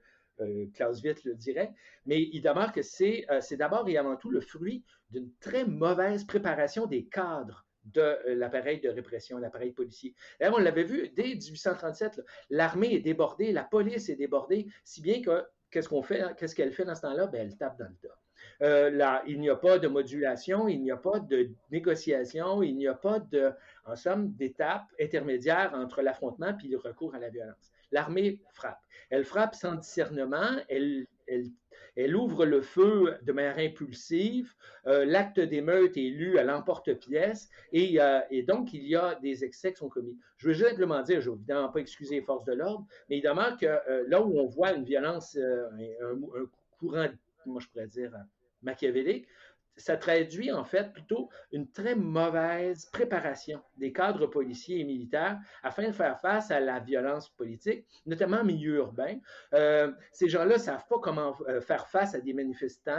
[0.40, 1.72] euh, Klaus Witt le dirait,
[2.04, 6.24] mais il demeure que euh, c'est d'abord et avant tout le fruit d'une très mauvaise
[6.24, 10.14] préparation des cadres de euh, l'appareil de répression, l'appareil policier.
[10.40, 15.44] On l'avait vu dès 1837, l'armée est débordée, la police est débordée, si bien que
[15.70, 17.26] qu'est-ce qu'on fait, qu'est-ce qu'elle fait dans ce temps-là?
[17.26, 18.90] Ben, elle tape dans le tas.
[18.90, 22.86] là, il n'y a pas de modulation, il n'y a pas de négociation, il n'y
[22.86, 23.20] a pas
[23.86, 27.72] en somme, d'étape intermédiaire entre l'affrontement et le recours à la violence.
[27.90, 28.80] L'armée frappe.
[29.10, 31.06] Elle frappe sans discernement, elle,
[31.98, 34.54] ouvre le feu de manière impulsive,
[34.86, 37.98] euh, l'acte d'émeute est lu à l'emporte-pièce, et,
[38.30, 40.18] et, donc il y a des excès qui sont commis.
[40.36, 43.20] Je veux simplement dire, je ne veux évidemment pas excuser les forces de l'ordre, mais
[43.20, 45.68] demeure que euh, là où on voit une violence, euh,
[46.00, 46.46] un, un,
[46.78, 47.08] courant,
[47.46, 48.12] moi je pourrais dire,
[48.62, 49.26] machiavélique,
[49.82, 55.88] ça traduit en fait plutôt une très mauvaise préparation des cadres policiers et militaires afin
[55.88, 59.18] de faire face à la violence politique, notamment en milieu urbain.
[59.54, 62.92] Euh, ces gens-là savent pas comment euh, faire face à des manifestants.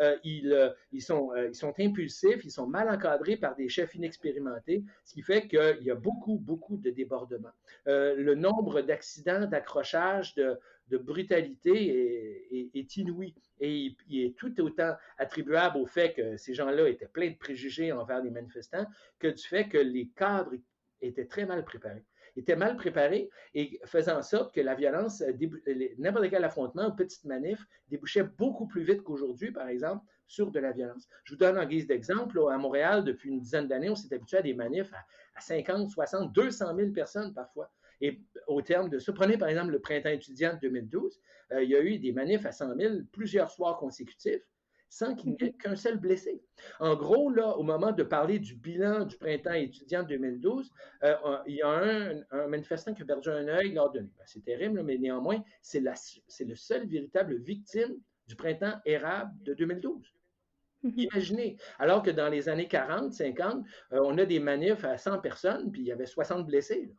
[0.00, 5.48] Euh, ils sont impulsifs, ils sont mal encadrés par des chefs inexpérimentés, ce qui fait
[5.48, 7.56] qu'il y a beaucoup, beaucoup de débordements.
[7.86, 10.56] le nombre d'accidents, d'accrochages, de,
[10.88, 13.34] de brutalité est, inouï.
[13.60, 17.92] Et il, est tout autant attribuable au fait que ces gens-là étaient pleins de préjugés
[17.92, 18.86] envers les manifestants
[19.18, 20.52] que du fait que les cadres
[21.00, 22.04] étaient très mal préparés
[22.36, 25.22] étaient mal préparés et faisant en sorte que la violence,
[25.98, 30.58] n'importe quel affrontement ou petite manif débouchait beaucoup plus vite qu'aujourd'hui, par exemple, sur de
[30.60, 31.08] la violence.
[31.24, 34.38] Je vous donne en guise d'exemple, à Montréal, depuis une dizaine d'années, on s'est habitué
[34.38, 34.92] à des manifs
[35.34, 37.70] à 50, 60, 200 000 personnes parfois.
[38.00, 41.20] Et au terme de ça, prenez par exemple le printemps étudiant de 2012,
[41.52, 44.42] euh, il y a eu des manifs à 100 000 plusieurs soirs consécutifs
[44.88, 46.42] sans qu'il n'y ait qu'un seul blessé.
[46.78, 51.14] En gros, là, au moment de parler du bilan du printemps étudiant de 2012, euh,
[51.46, 54.00] il y a un, manifestant qui a perdu un œil lors de...
[54.00, 60.14] Ben, c'est terrible, mais néanmoins, c'est le seul véritable victime du printemps érable de 2012.
[60.82, 60.92] Mhm.
[60.96, 65.18] Imaginez, alors que dans les années 40, 50, euh, on a des manifs à 100
[65.18, 66.92] personnes, puis il y avait 60 blessés.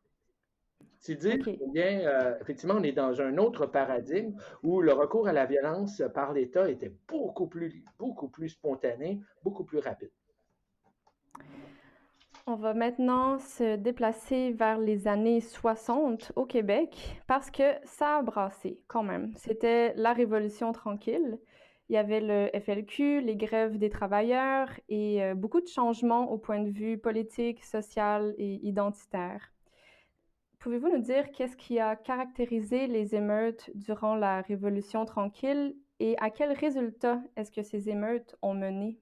[1.00, 1.38] C'est dire
[1.74, 4.34] bien, euh, effectivement, on est dans un autre paradigme
[4.64, 9.64] où le recours à la violence par l'État était beaucoup plus, beaucoup plus spontané, beaucoup
[9.64, 10.12] plus rapide.
[12.50, 18.22] On va maintenant se déplacer vers les années 60 au Québec parce que ça a
[18.22, 19.34] brassé quand même.
[19.36, 21.40] C'était la Révolution tranquille.
[21.90, 26.38] Il y avait le FLQ, les grèves des travailleurs et euh, beaucoup de changements au
[26.38, 29.52] point de vue politique, social et identitaire.
[30.68, 36.30] Pouvez-vous nous dire qu'est-ce qui a caractérisé les émeutes durant la Révolution tranquille et à
[36.30, 39.00] quels résultats est-ce que ces émeutes ont mené?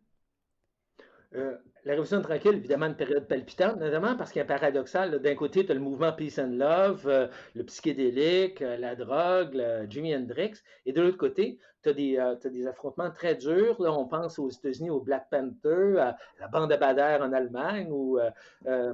[1.38, 5.19] Euh, la Révolution tranquille, évidemment, une période palpitante, notamment parce qu'il y a un paradoxal.
[5.19, 9.62] D'un côté, tu as le mouvement Peace and Love, euh, le psychédélique, euh, la drogue,
[9.89, 10.54] Jimi Hendrix,
[10.86, 13.80] et de l'autre côté, tu as, des affrontements très durs.
[13.82, 17.91] Là, on pense aux États-Unis, au Black Panther, à la bande à Bader en Allemagne,
[17.91, 18.17] ou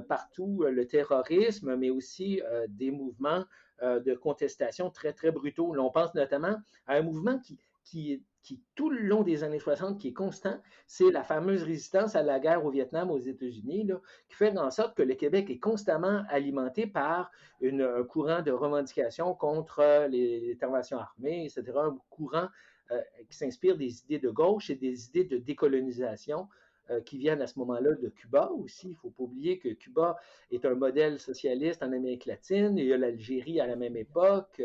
[0.06, 3.44] partout le terrorisme, mais aussi des mouvements
[3.80, 5.74] de contestation très, très brutaux.
[5.74, 10.00] On pense notamment à un mouvement qui, qui qui, tout le long des années 60,
[10.00, 13.88] qui est constant, c'est la fameuse résistance à la guerre au Vietnam aux États-Unis,
[14.28, 18.50] qui fait en sorte que le Québec est constamment alimenté par une, un courant de
[18.50, 22.48] revendication contre les interventions armées, etc., un courant
[22.90, 23.00] euh,
[23.30, 26.48] qui s'inspire des idées de gauche et des idées de décolonisation
[26.90, 28.88] euh, qui viennent à ce moment-là de Cuba aussi.
[28.88, 30.16] Il ne faut pas oublier que Cuba
[30.50, 34.60] est un modèle socialiste en Amérique latine, il y a l'Algérie à la même époque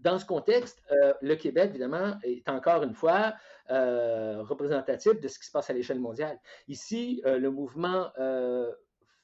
[0.00, 3.34] dans ce contexte, euh, le Québec, évidemment, est encore une fois
[3.70, 6.38] euh, représentatif de ce qui se passe à l'échelle mondiale.
[6.68, 8.10] Ici, euh, le mouvement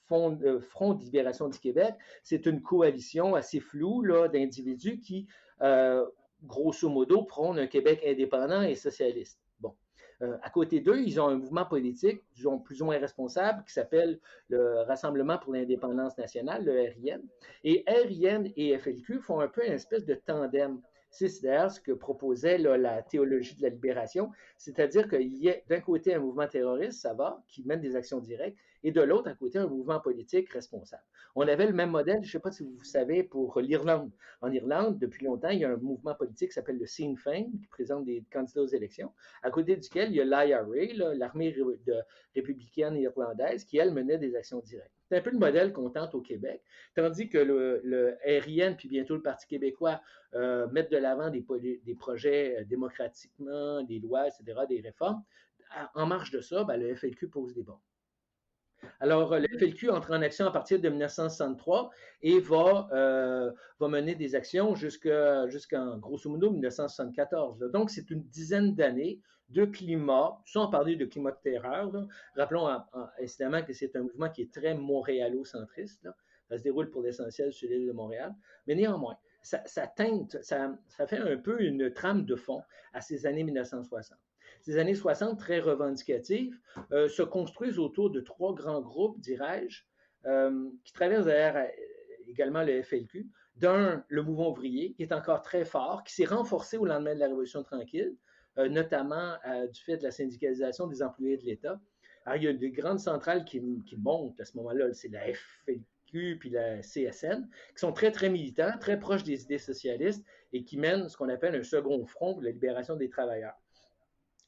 [0.06, 5.26] Front, de libération du Québec, c'est une coalition assez floue d'individus qui,
[6.42, 9.43] grosso modo, prônent un Québec indépendant et socialiste.
[10.22, 13.72] Euh, à côté d'eux, ils ont un mouvement politique, disons, plus ou moins responsable, qui
[13.72, 17.20] s'appelle le Rassemblement pour l'indépendance nationale, le RIN.
[17.64, 20.80] Et RIN et FLQ font un peu une espèce de tandem.
[21.16, 25.80] C'est d'ailleurs ce que proposait la théologie de la libération, c'est-à-dire qu'il y a d'un
[25.80, 29.34] côté un mouvement terroriste, ça va, qui mène des actions directes, et de l'autre, à
[29.34, 31.04] côté, un mouvement politique responsable.
[31.36, 34.10] On avait le même modèle, je ne sais pas si vous savez, pour l'Irlande.
[34.40, 37.44] En Irlande, depuis longtemps, il y a un mouvement politique qui s'appelle le Sinn Féin,
[37.60, 39.12] qui présente des candidats aux élections,
[39.44, 41.54] à côté duquel il y a l'IRA, l'armée
[42.34, 44.93] républicaine irlandaise, qui, elle, menait des actions directes.
[45.08, 46.62] C'est un peu le modèle qu'on tente au Québec,
[46.94, 50.00] tandis que le, le RIN, puis bientôt le Parti québécois,
[50.34, 51.44] euh, mettent de l'avant des,
[51.84, 55.22] des, projets euh, démocratiquement, des lois, etc., des réformes.
[55.94, 57.80] En marge de ça, ben, le FLQ pose des bons.
[59.00, 61.90] Alors, le FLQ entre en action à partir de 1963
[62.22, 67.70] et va, euh, va mener des actions jusqu'en, grosso modo, 1974.
[67.72, 71.92] Donc, c'est une dizaine d'années de climat, sans parler de climat de terreur.
[72.36, 72.68] Rappelons
[73.18, 76.08] évidemment que c'est un mouvement qui est très montréalo-centriste.
[76.48, 78.34] Ça se déroule pour l'essentiel sur l'île de Montréal.
[78.66, 80.76] Mais néanmoins, ça, teinte, ça,
[81.06, 84.18] fait un peu une trame de fond à ces années 1960
[84.60, 86.58] ces années 60 très revendicatives
[86.92, 89.82] euh, se construisent autour de trois grands groupes, dirais-je,
[90.26, 91.66] euh, qui traversent d'ailleurs
[92.26, 93.28] également le FLQ.
[93.56, 97.20] D'un, le mouvement ouvrier, qui est encore très fort, qui s'est renforcé au lendemain de
[97.20, 98.16] la Révolution tranquille,
[98.56, 99.34] notamment
[99.72, 101.80] du fait de la syndicalisation des employés de l'État.
[102.24, 103.60] Alors, il y a des grandes centrales qui,
[103.98, 108.78] montent à ce moment-là, c'est la FLQ puis la CSN, qui sont très, très militants,
[108.78, 112.42] très proches des idées socialistes et qui mènent ce qu'on appelle un second front pour
[112.42, 113.54] la libération des travailleurs.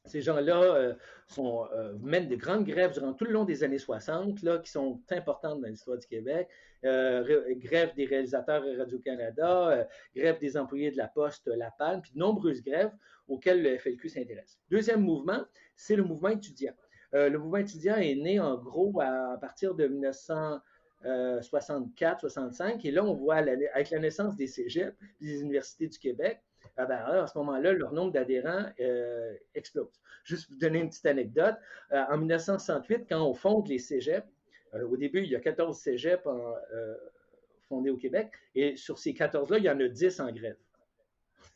[0.06, 0.94] Ces gens-là euh,
[1.38, 5.00] euh, mènent de grandes grèves durant tout le long des années 60, là, qui sont
[5.10, 6.48] importantes dans l'histoire du Québec.
[6.84, 12.18] Euh, grève des réalisateurs Radio-Canada, grève des employés de la Poste, La Palme, puis de
[12.18, 12.92] nombreuses grèves
[13.28, 14.58] auxquelles le FLQ s'intéresse.
[14.70, 16.74] Deuxième mouvement, c'est le mouvement étudiant.
[17.12, 19.88] le mouvement étudiant est né en gros à, partir de
[21.02, 26.40] 1964-65, et là, on voit avec la naissance des cégeps, des universités du Québec,
[26.76, 30.00] ah ben, à ce moment-là, leur nombre d'adhérents euh, explose.
[30.24, 31.56] Juste vous donner une petite anecdote.
[31.92, 34.26] Euh, en 1968, quand on fonde les cégeps,
[34.74, 36.26] euh, au début, il y a 14 cégeps
[37.68, 40.56] fondés au Québec, et sur ces 14-là, il y en a 10 en grève.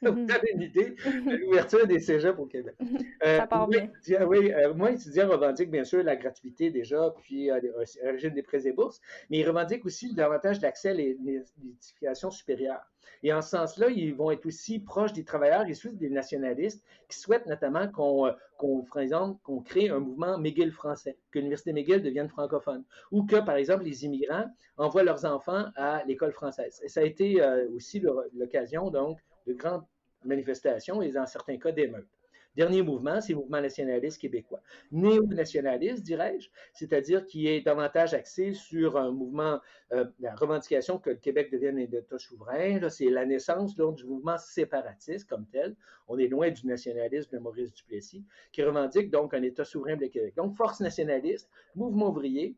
[0.02, 0.30] Vous mhm.
[0.30, 2.74] avez une idée de l'ouverture des cégeps au Québec.
[3.22, 3.90] Ça part bien.
[4.26, 7.60] oui, moi, étudiant revendique bien sûr la gratuité déjà, puis un
[8.04, 12.80] régime des prêts et bourses, mais il revendique aussi davantage l'accès à l'édification supérieure.
[13.22, 16.82] Et en ce sens-là, ils vont être aussi proches des travailleurs et surtout des nationalistes
[17.08, 22.28] qui souhaitent notamment qu'on euh, qu'on crée un mouvement McGill français, que l'Université McGill devienne
[22.28, 24.44] francophone, ou que, par exemple, les immigrants
[24.76, 26.78] envoient leurs enfants à l'école française.
[26.84, 28.02] Et ça a été euh, aussi
[28.34, 29.85] l'occasion, donc, de grandes
[30.24, 32.09] manifestations et, dans certains cas, d'émeutes.
[32.57, 34.61] Dernier mouvement, c'est le mouvement nationaliste québécois.
[34.90, 39.61] Néo-nationaliste, dirais-je, c'est-à-dire qui est davantage axé sur un mouvement,
[39.92, 42.88] euh, la revendication que le Québec devienne un État souverain.
[42.88, 45.76] C'est la naissance du mouvement séparatiste comme tel.
[46.09, 50.07] On est loin du nationalisme de Maurice Duplessis, qui revendique donc un État souverain de
[50.07, 50.35] Québec.
[50.37, 52.57] Donc, force nationaliste, mouvement ouvrier,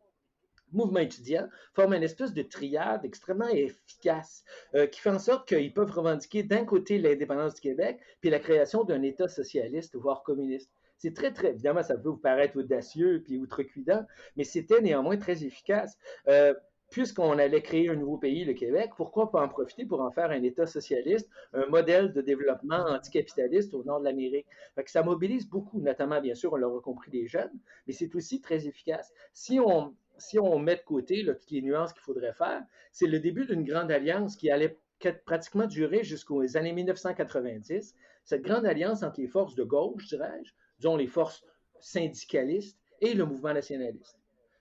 [0.73, 5.73] mouvement étudiant forment une espèce de triade extrêmement efficace euh, qui fait en sorte qu'ils
[5.73, 10.71] peuvent revendiquer d'un côté l'indépendance du Québec puis la création d'un État socialiste, voire communiste.
[10.99, 14.05] C'est très, très, évidemment, ça peut vous paraître audacieux puis outrecuidant,
[14.37, 15.99] mais c'était néanmoins très efficace.
[16.29, 16.55] Euh,
[16.93, 20.31] puisqu'on allait créer un nouveau pays, le Québec, pourquoi pas en profiter pour en faire
[20.31, 24.47] un État socialiste, un modèle de développement anticapitaliste au nord de l'Amérique?
[24.87, 27.51] Ça mobilise beaucoup, notamment, bien sûr, on l'aura compris, les jeunes,
[27.87, 29.11] mais c'est aussi très efficace.
[29.33, 33.19] Si on, si on met de côté toutes les nuances qu'il faudrait faire, c'est le
[33.19, 34.79] début d'une grande alliance qui allait
[35.25, 37.97] pratiquement durer jusqu'aux années 1990.
[38.25, 41.45] Cette grande alliance entre les forces de gauche, dirais-je, disons les forces
[41.81, 44.17] syndicalistes et le mouvement nationaliste.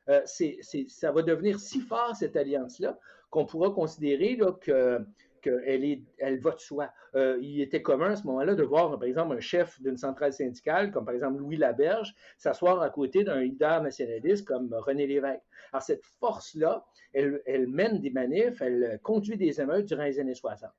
[0.09, 2.97] Euh, ça va devenir si fort, cette alliance-là,
[3.29, 4.99] qu'on pourra considérer que
[5.41, 6.89] qu'elle elle va de soi.
[7.15, 10.33] Euh, il était commun à ce moment-là de voir, par exemple, un chef d'une centrale
[10.33, 15.41] syndicale, comme par exemple Louis Laberge, s'asseoir à côté d'un leader nationaliste comme René Lévesque.
[15.73, 20.69] Alors, cette force-là, elle, mène des manifs, elle conduit des émeutes durant les années 60.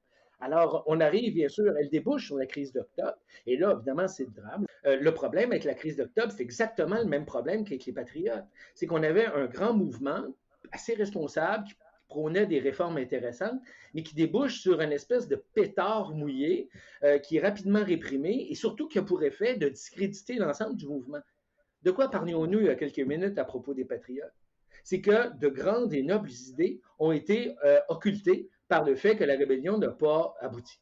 [0.40, 4.24] Alors, on arrive, bien sûr, elle débouche sur la crise d'octobre, et là, évidemment, c'est
[4.24, 4.66] le drame.
[4.86, 8.44] Euh, le problème avec la crise d'octobre, c'est exactement le même problème qu'avec les patriotes.
[8.74, 10.24] C'est qu'on avait un grand mouvement
[10.72, 11.74] assez responsable qui
[12.12, 13.58] prônait des réformes intéressantes,
[13.94, 16.68] mais qui débouche sur une espèce de pétard mouillé
[17.04, 20.86] euh, qui est rapidement réprimé et surtout qui a pour effet de discréditer l'ensemble du
[20.86, 21.22] mouvement.
[21.82, 24.38] De quoi parlions-nous il y a quelques minutes à propos des patriotes?
[24.84, 29.24] C'est que de grandes et nobles idées ont été euh, occultées par le fait que
[29.24, 30.80] la rébellion n'a pas abouti.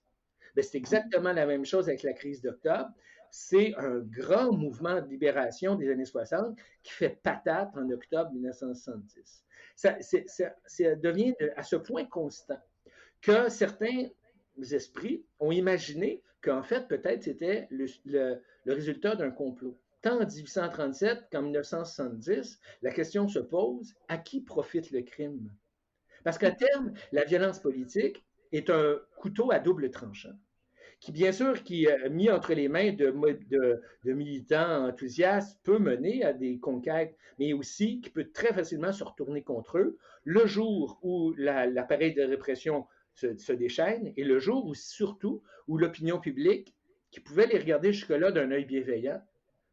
[0.57, 2.91] Ben, c'est exactement la même chose avec la crise d'octobre.
[3.31, 9.45] C'est un grand mouvement de libération des années 60 qui fait patate en octobre 1970
[9.81, 12.61] ça, devient à ce point constant
[13.23, 14.09] que certains
[14.73, 19.79] esprits ont imaginé qu'en fait, peut-être c'était le, résultat d'un complot.
[20.03, 25.51] tant en 1837 qu'en 1970, la question se pose, à qui profite le crime?
[26.25, 30.35] Parce qu'à terme, la violence politique est un couteau à double tranchant
[31.01, 33.13] qui, bien sûr, qui, euh, mis entre les mains de,
[34.05, 39.43] militants enthousiastes, peut mener à des conquêtes, mais aussi qui peut très facilement se retourner
[39.43, 44.75] contre eux le jour où l'appareil de répression se, se, déchaîne et le jour où,
[44.75, 46.75] surtout, où l'opinion publique,
[47.11, 49.21] qui pouvait les regarder jusque-là d'un œil bienveillant,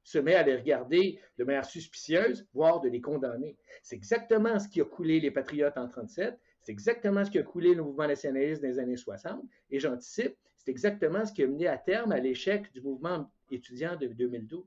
[0.08, 3.58] se met à les regarder de manière suspicieuse, voire de les condamner.
[3.84, 7.44] C'est exactement ce qui a coulé les patriotes en 37, c'est exactement ce qui a
[7.44, 10.38] coulé le mouvement nationaliste des années 60, et j'anticipe,
[10.68, 14.62] c'est exactement ce qui a mené à terme à l'échec du mouvement étudiant de 2012.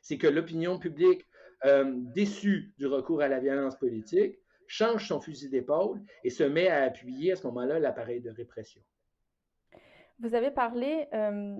[0.00, 1.26] C'est que l'opinion publique,
[1.64, 6.68] euh, déçue du recours à la violence politique, change son fusil d'épaule et se met
[6.68, 8.80] à appuyer à ce moment-là l'appareil de répression.
[10.20, 11.56] Vous avez parlé euh,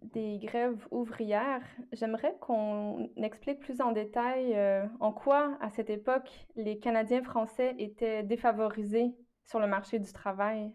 [0.00, 1.62] des grèves ouvrières.
[1.92, 7.76] J'aimerais qu'on explique plus en détail euh, en quoi, à cette époque, les Canadiens français
[7.78, 9.14] étaient défavorisés
[9.44, 10.72] sur le marché du travail.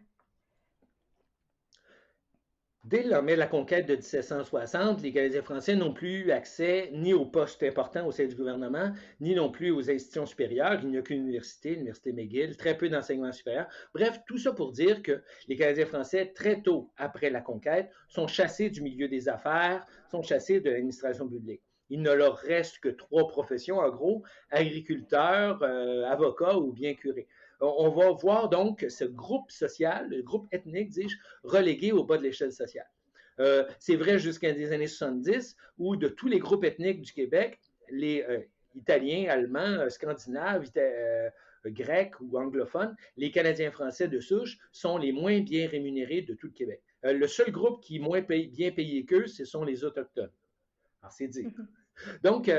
[2.90, 7.62] Dès la conquête de 1760, les Canadiens français n'ont plus eu accès ni aux postes
[7.64, 10.80] importants au sein du gouvernement, ni non plus aux institutions supérieures.
[10.84, 13.68] Il n'y a qu'une université, l'université McGill, très peu d'enseignement supérieur.
[13.94, 18.28] Bref, tout ça pour dire que les Canadiens français, très tôt après la conquête, sont
[18.28, 21.64] chassés du milieu des affaires, sont chassés de l'administration publique.
[21.90, 27.28] Il ne leur reste que trois professions, en gros, agriculteurs, euh, avocats ou bien curés
[27.60, 32.24] on va voir donc ce groupe social, le groupe ethnique, dis-je, relégué au bas de
[32.24, 32.88] l'échelle sociale.
[33.39, 37.60] Euh, c'est vrai jusqu'à des années 70, où de tous les groupes ethniques du Québec,
[37.89, 38.39] les euh,
[38.76, 40.72] Italiens, Allemands, euh, Scandinaves,
[41.66, 46.47] Grecs ou anglophones, les Canadiens français de souche sont les moins bien rémunérés de tout
[46.47, 46.82] le Québec.
[47.03, 50.32] le seul groupe qui est moins bien payé qu'eux, ce sont les Autochtones.
[51.01, 51.43] Alors, c'est dit.
[51.43, 52.22] Mm-hmm.
[52.24, 52.51] Donc,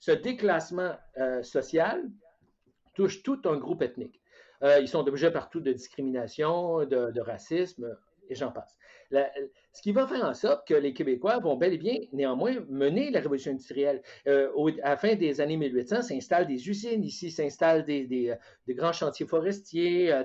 [0.00, 0.96] ce déclassement
[1.42, 2.10] social
[2.98, 4.20] touche tout un groupe ethnique.
[4.64, 7.96] Euh, ils sont objets partout de discrimination, de, racisme,
[8.28, 8.76] et j'en passe.
[9.72, 13.10] ce qui va faire en sorte que les Québécois vont bel et bien, néanmoins, mener
[13.12, 14.02] la révolution industrielle.
[14.26, 14.50] Euh,
[14.82, 19.26] à la fin des années 1800, s'installent des usines ici, s'installent des, des, grands chantiers
[19.26, 20.24] forestiers, euh,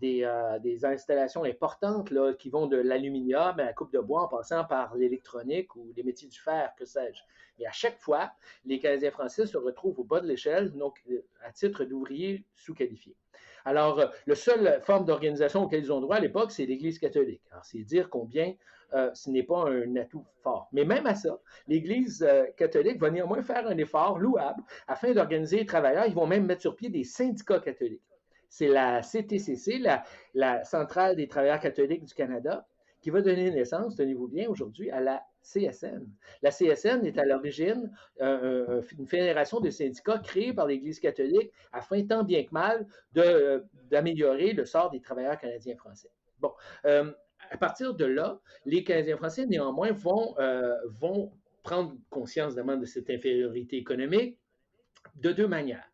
[0.00, 0.28] des,
[0.62, 4.64] des, installations importantes là, qui vont de l'aluminium à la coupe de bois en passant
[4.64, 7.20] par l'électronique ou les métiers du fer, que sais-je.
[7.58, 8.30] Mais à chaque fois,
[8.64, 11.02] les Canadiens français se retrouvent au bas de l'échelle, donc
[11.42, 13.16] à titre d'ouvriers sous-qualifiés.
[13.64, 17.42] Alors, euh, la seule forme d'organisation auquel ils ont droit à l'époque, c'est l'Église catholique.
[17.50, 18.54] Alors, c'est dire combien
[18.94, 20.68] euh, ce n'est pas un atout fort.
[20.72, 25.58] Mais même à ça, l'Église euh, catholique va néanmoins faire un effort louable afin d'organiser
[25.58, 26.06] les travailleurs.
[26.06, 28.00] Ils vont même mettre sur pied des syndicats catholiques.
[28.48, 29.78] C'est la CTCC,
[30.34, 32.66] la, Centrale des travailleurs catholiques du Canada,
[33.00, 36.06] qui va donner naissance, tenez-vous bien, aujourd'hui, à la CSN.
[36.42, 42.04] La CSN est à l'origine euh, une fédération de syndicats créée par l'Église catholique afin,
[42.04, 42.86] tant bien que mal,
[43.16, 46.10] euh, d'améliorer le sort des travailleurs canadiens français.
[46.40, 46.52] Bon,
[46.86, 47.12] euh,
[47.50, 50.34] à partir de là, les Canadiens français, néanmoins, vont,
[50.86, 51.32] vont
[51.62, 54.38] prendre conscience de cette infériorité économique
[55.14, 55.88] de deux manières.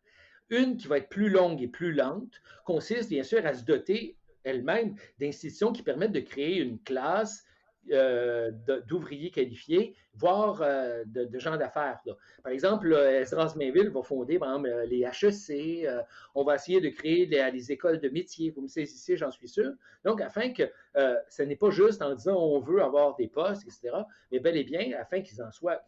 [0.49, 4.15] Une qui va être plus longue et plus lente consiste bien sûr à se doter
[4.43, 7.45] elle-même d'institutions qui permettent de créer une classe
[7.91, 8.49] euh,
[8.87, 11.99] d'ouvriers qualifiés, voire euh, de, gens d'affaires.
[12.43, 15.85] Par exemple, Esdras Mainville va fonder, exemple, les HEC.
[15.85, 16.01] Euh,
[16.33, 18.49] on va essayer de créer des, écoles de métiers.
[18.49, 19.71] Vous me saisissez, j'en suis sûr.
[20.03, 20.63] Donc, afin que
[20.95, 23.95] ce n'est pas juste en disant on veut avoir des postes, etc.,
[24.31, 25.81] mais bel et bien afin qu'ils en soient,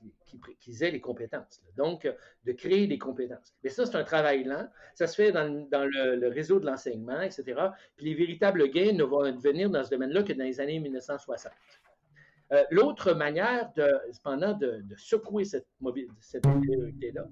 [0.59, 1.61] qu'ils aient les compétences.
[1.77, 2.11] Donc,
[2.45, 3.53] de créer des compétences.
[3.63, 4.67] Mais ça, c'est un travail lent.
[4.95, 7.43] Ça se fait dans, le, réseau de l'enseignement, etc.
[7.95, 11.51] Puis les véritables gains ne vont venir dans ce domaine-là que dans les années 1960.
[12.53, 13.71] Euh, l'autre manière,
[14.11, 17.27] cependant, de, secouer cette, mobilité-là,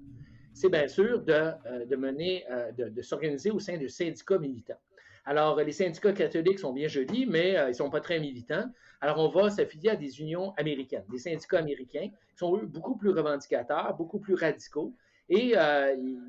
[0.52, 4.80] c'est bien sûr de, euh, mener, euh, de, s'organiser au sein de syndicats militants.
[5.26, 8.70] Alors, les syndicats catholiques sont bien jolis, mais ils ne sont pas très militants.
[9.00, 12.96] Alors, on va s'affilier à des unions américaines, des syndicats américains, qui sont, eux, beaucoup
[12.96, 14.94] plus revendicateurs, beaucoup plus radicaux.
[15.28, 15.54] Et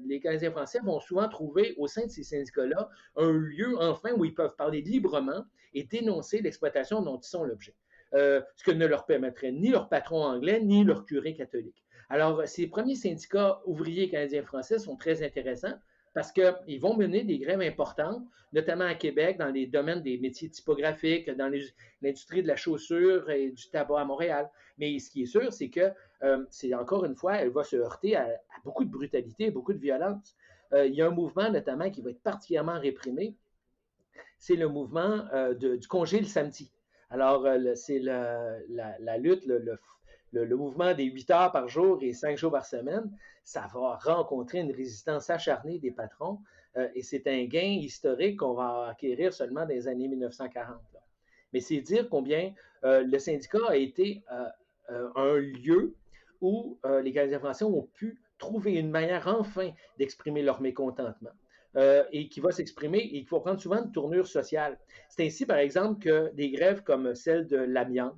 [0.07, 4.25] les Canadiens français vont souvent trouver au sein de ces syndicats-là un lieu, enfin, où
[4.25, 5.45] ils peuvent parler librement
[5.75, 7.75] et dénoncer l'exploitation dont ils sont l'objet.
[8.13, 11.83] Euh, ce que ne leur permettrait ni leur patron anglais, ni leur curé catholique.
[12.09, 15.75] Alors, ces premiers syndicats ouvriers canadiens-français sont très intéressants
[16.17, 20.49] parce qu'ils vont mener des grèves importantes, notamment à Québec, dans les domaines des métiers
[20.49, 21.47] typographiques, dans
[22.01, 24.49] l'industrie de la chaussure et du tabac à Montréal.
[24.79, 25.91] Mais ce qui est sûr, c'est que,
[26.23, 28.29] euh, c'est encore une fois, elle va se heurter à,
[28.65, 30.35] beaucoup de brutalité, beaucoup de violence.
[30.73, 33.35] Euh, il y a un mouvement notamment qui va être particulièrement réprimé,
[34.39, 36.71] c'est le mouvement du congé le samedi.
[37.11, 39.79] Alors, euh, c'est la, lutte, le,
[40.33, 43.11] mouvement des 8 heures par jour et 5 jours par semaine,
[43.43, 46.39] ça va rencontrer une résistance acharnée des patrons
[46.77, 50.77] euh, et c'est un gain historique qu'on va acquérir seulement dans les années 1940.
[51.53, 52.53] Mais c'est dire combien
[52.83, 55.95] euh, le syndicat a été euh, un lieu
[56.39, 61.31] où les Canadiens français ont pu trouver une manière enfin d'exprimer leur mécontentement.
[62.11, 64.77] et qui va s'exprimer et qui va prendre souvent une tournure sociale.
[65.09, 68.15] C'est ainsi, par exemple, que des grèves comme celle de l'amiante,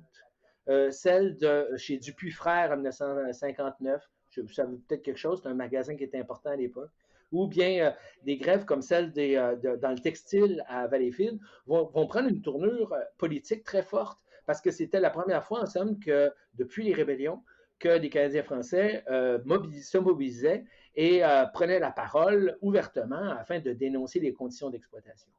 [0.90, 4.08] celle de chez Dupuis Frères en 1959,
[4.52, 6.90] ça veut peut-être quelque chose, c'est un magasin qui était important à l'époque,
[7.32, 7.90] ou bien euh,
[8.24, 12.92] des grèves comme celle euh, dans le textile à Valleyfield vont, vont prendre une tournure
[12.92, 16.92] euh, politique très forte parce que c'était la première fois, en somme, que depuis les
[16.94, 17.42] rébellions,
[17.78, 20.64] que des Canadiens français se mobilisaient
[20.96, 21.22] et
[21.54, 25.30] prenaient la parole ouvertement afin de dénoncer les conditions d'exploitation.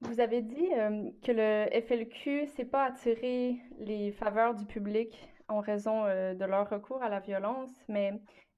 [0.00, 0.70] Vous avez dit
[1.22, 7.02] que le FLQ s'est pas attiré les faveurs du public en raison de leur recours
[7.02, 8.12] à la violence, mais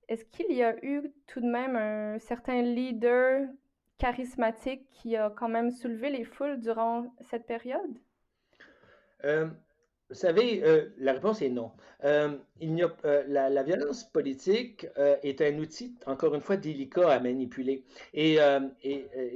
[0.08, 3.48] est-ce qu'il y a eu tout de même un certain leader
[3.96, 7.96] charismatique qui a quand même soulevé les foules durant cette période?
[9.24, 9.48] Euh,
[10.10, 11.70] vous savez, euh, la réponse est non.
[12.02, 14.86] Euh, il a, euh, la, violence politique
[15.22, 17.84] est un outil, encore une fois, délicat à manipuler.
[18.12, 18.38] Et,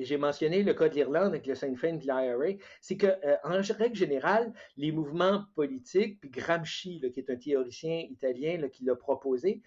[0.01, 2.59] j'ai mentionné le cas de l'Irlande avec le Sinn Féin de l'IRA.
[2.81, 3.07] C'est que,
[3.45, 8.97] en règle générale, les mouvements politiques, puis Gramsci, qui est un théoricien italien qui l'a
[8.97, 9.62] proposé,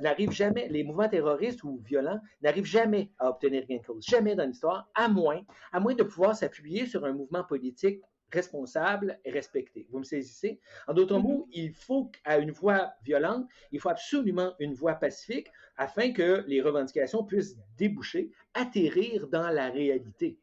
[0.00, 4.04] n'arrivent jamais, les mouvements terroristes ou violents n'arrivent jamais à obtenir gain de cause.
[4.04, 5.42] Jamais dans l'histoire, à moins,
[5.72, 8.00] à moins de pouvoir s'appuyer sur un mouvement politique
[8.32, 9.86] responsable et respecté.
[9.90, 10.60] Vous me saisissez?
[10.86, 11.22] En d'autres mm-hmm.
[11.22, 16.44] mots, il faut qu'à une voix violente, il faut absolument une voix pacifique afin que
[16.46, 20.38] les revendications puissent déboucher, atterrir dans la réalité.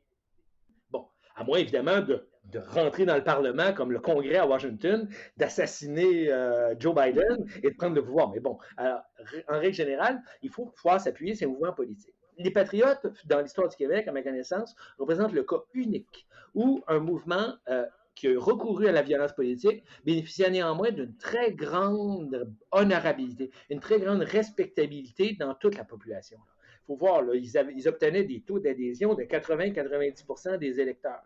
[0.89, 2.25] Bon, à moins évidemment de,
[2.69, 7.75] rentrer dans le Parlement comme le Congrès à Washington, d'assassiner euh, Joe Biden et de
[7.75, 8.31] prendre le pouvoir.
[8.31, 13.07] Mais bon, en règle générale, il faut pouvoir s'appuyer sur ces mouvements politiques les patriotes,
[13.25, 17.85] dans l'histoire du Québec, à ma connaissance, représentent le cas unique où un mouvement euh,
[18.15, 23.99] qui a recouru à la violence politique bénéficiait néanmoins d'une très grande honorabilité, une très
[23.99, 26.37] grande respectabilité dans toute la population.
[26.83, 31.21] Il faut voir, ils, obtenaient des taux d'adhésion de 80-90 des électeurs.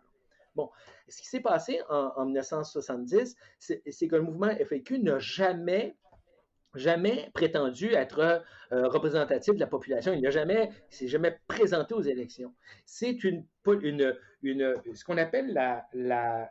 [0.54, 0.68] Bon,
[1.08, 5.96] ce qui s'est passé en, en 1970, c'est que le mouvement FAQ n'a jamais
[6.74, 8.42] jamais prétendu être
[8.72, 10.12] euh, représentatif de la population.
[10.12, 12.54] Il n'a jamais, s'est jamais présenté aux élections.
[12.84, 16.50] C'est une, ce qu'on appelle la,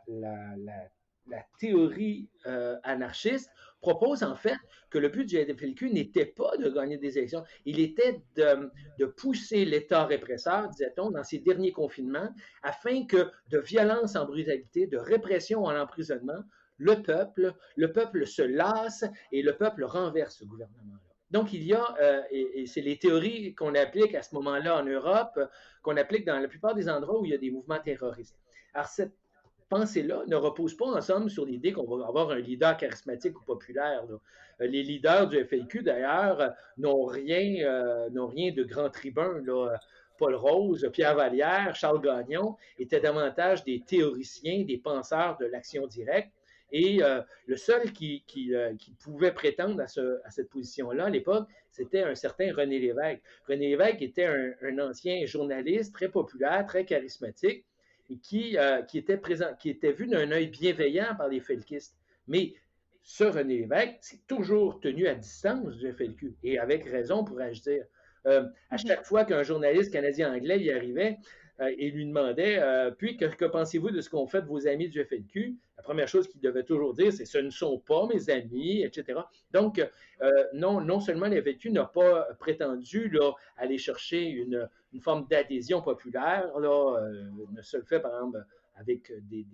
[1.58, 3.50] théorie euh, anarchiste
[3.80, 4.56] propose en fait
[4.90, 8.70] que le but du FLQ n'était pas de gagner des élections, il était de,
[9.00, 14.86] de pousser l'État répresseur, disait-on, dans ses derniers confinements, afin que de violence en brutalité,
[14.86, 16.44] de répression en emprisonnement,
[16.82, 20.98] le peuple, le peuple se lasse et le peuple renverse ce gouvernement-là.
[21.30, 24.84] Donc, il y a, euh, et, c'est les théories qu'on applique à ce moment-là en
[24.84, 25.38] Europe,
[25.82, 28.36] qu'on applique dans la plupart des endroits où il y a des mouvements terroristes.
[28.74, 29.14] Alors, cette
[29.70, 33.44] pensée-là ne repose pas, en somme, sur l'idée qu'on va avoir un leader charismatique ou
[33.44, 34.04] populaire.
[34.60, 39.42] Euh, les leaders du FLQ, d'ailleurs, n'ont rien, euh, rien de grand tribun.
[40.18, 46.32] Paul Rose, Pierre Vallière, Charles Gagnon étaient davantage des théoriciens, des penseurs de l'action directe
[46.72, 51.10] et euh, le seul qui, euh, qui, pouvait prétendre à, ce, à cette position-là à
[51.10, 53.20] l'époque, c'était un certain René Lévesque.
[53.46, 57.66] René Lévesque était un, ancien journaliste très populaire, très charismatique,
[58.10, 61.94] et qui, euh, qui, était, présent, qui était vu d'un œil bienveillant par les felkistes.
[62.26, 62.54] Mais
[63.02, 67.84] ce René Lévesque s'est toujours tenu à distance du FLQ, et avec raison, pourrais-je dire.
[68.24, 68.78] à mhm.
[68.78, 71.18] chaque fois qu'un journaliste canadien-anglais y arrivait,
[71.60, 75.56] et lui demandait euh, Puis, que, pensez-vous de ce qu'ont fait vos amis du FNQ
[75.76, 79.20] La première chose qu'il devait toujours dire, c'est Ce ne sont pas mes amis, etc.
[79.52, 84.68] Donc, euh, non, non seulement le FNQ n'a pas prétendu là, aller chercher une,
[85.00, 87.00] forme d'adhésion populaire, là,
[87.52, 88.44] ne se le fait, par exemple,
[88.76, 89.46] avec des,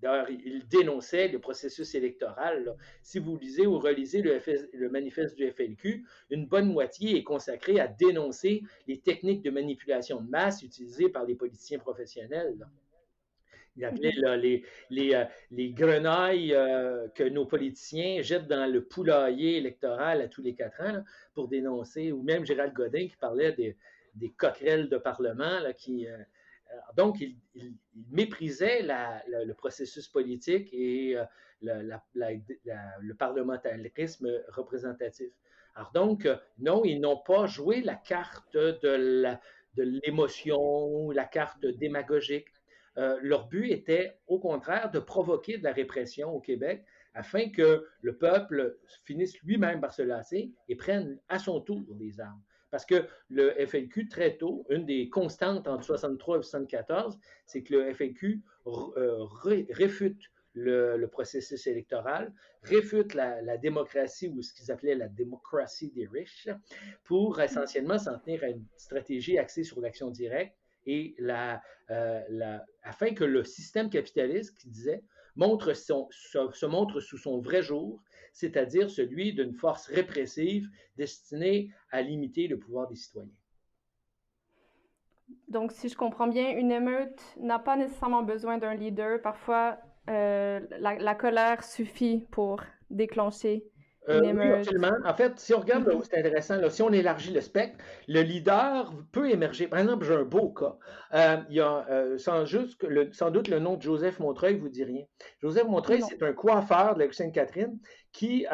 [0.00, 2.76] D'ailleurs, il dénonçait le processus électoral.
[3.02, 7.88] Si vous lisez ou relisez le, manifeste du FLQ, une bonne moitié est consacrée à
[7.88, 12.56] dénoncer les techniques de manipulation de masse utilisées par les politiciens professionnels.
[13.76, 19.56] Il appelait les, les, euh, les, grenailles euh, que nos politiciens jettent dans le poulailler
[19.56, 23.76] électoral à tous les quatre ans pour dénoncer, ou même Gérald Godin qui parlait des,
[24.36, 26.16] coquerelles de parlement qui, euh,
[26.96, 27.36] donc, il,
[28.10, 31.24] méprisait le processus politique et euh,
[31.62, 35.30] le parlementarisme représentatif.
[35.74, 39.38] Alors donc, euh, non, ils n'ont pas joué la carte de
[39.76, 42.48] l'émotion, la, carte démagogique.
[42.96, 48.16] leur but était, au contraire, de provoquer de la répression au Québec afin que le
[48.16, 52.42] peuple finisse lui-même par se lasser et prenne à son tour des armes.
[52.70, 57.74] Parce que le FLQ, très tôt, une des constantes entre 63 et 74, c'est que
[57.74, 59.24] le FLQ euh,
[59.70, 60.20] réfute
[60.54, 66.48] le, processus électoral, réfute la, démocratie ou ce qu'ils appelaient la démocratie des riches,
[67.04, 70.57] pour essentiellement s'en tenir à une stratégie axée sur l'action directe
[70.88, 75.04] et la, euh, la, afin que le système capitaliste, qui disait,
[75.36, 82.02] montre son, se, montre sous son vrai jour, c'est-à-dire celui d'une force répressive destinée à
[82.02, 83.30] limiter le pouvoir des citoyens.
[85.48, 89.20] Donc, si je comprends bien, une émeute n'a pas nécessairement besoin d'un leader.
[89.20, 89.78] Parfois,
[90.08, 93.64] euh, la, colère suffit pour déclencher
[94.08, 94.92] euh, oui, absolument.
[95.04, 96.02] En fait, si on regarde, mm-hmm.
[96.02, 99.68] c'est intéressant, si on élargit le spectre, le leader peut émerger.
[99.68, 100.76] Par exemple, j'ai un beau cas.
[101.14, 101.86] Euh, il y a
[102.18, 105.04] sans, juste le, sans doute le nom de Joseph Montreuil vous dit rien.
[105.42, 107.78] Joseph Montreuil, c'est un coiffeur de la Sainte-Catherine
[108.12, 108.46] qui,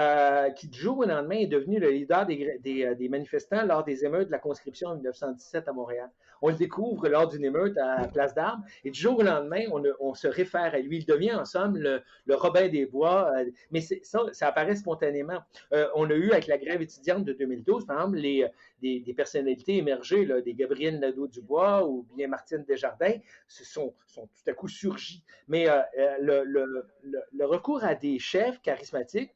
[0.56, 4.04] qui, du jour au lendemain, est devenu le leader des, des, des, manifestants lors des
[4.04, 6.10] émeutes de la conscription en 1917 à Montréal
[6.44, 9.64] on le découvre lors d'une émeute à Place d'Armes, et du jour au lendemain,
[9.98, 10.98] on, se réfère à lui.
[10.98, 15.38] Il devient ensemble le, Robin des Bois, euh, mais ça, ça apparaît spontanément.
[15.72, 18.46] Euh, on a eu avec la grève étudiante de 2012, par exemple, les,
[18.82, 23.16] des, personnalités émergées, des Gabriel Nadeau-Dubois ou bien Martine Desjardins,
[23.48, 25.24] se sont, tout à coup surgis.
[25.48, 25.80] Mais euh,
[26.20, 29.34] le, recours à des chefs charismatiques,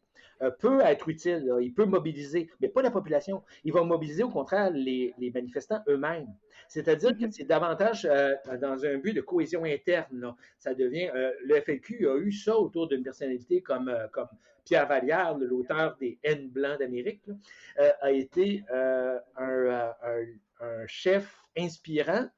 [0.59, 3.43] peut être utile, il peut mobiliser, mais pas la population.
[3.65, 6.29] Il va mobiliser au contraire les manifestants eux-mêmes.
[6.69, 7.33] C'est-à-dire que mm-hmm.
[7.33, 10.35] c'est davantage euh, dans un but de cohésion interne.
[10.59, 11.11] Ça devient.
[11.15, 14.29] Euh, le FLQ a eu ça autour d'une personnalité comme, euh, comme
[14.65, 17.23] Pierre Vallière, l'auteur des N blancs d'Amérique,
[18.03, 19.19] a été un,
[20.87, 22.29] chef inspirant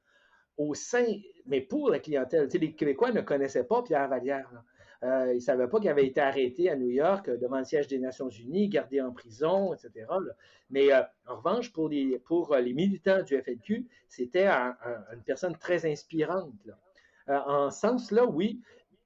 [0.55, 1.05] au sein,
[1.45, 2.47] mais pour la clientèle.
[2.53, 4.49] les Québécois ne connaissaient pas Pierre Vallière.
[5.03, 7.63] Euh, il ne savait pas qu'il avait été arrêté à New York euh, devant le
[7.63, 10.05] siège des Nations Unies, gardé en prison, etc.
[10.69, 12.21] Mais euh, en revanche, pour les,
[12.73, 16.53] militants du FLQ, c'était une personne très inspirante.
[17.27, 18.61] en ce sens-là, oui,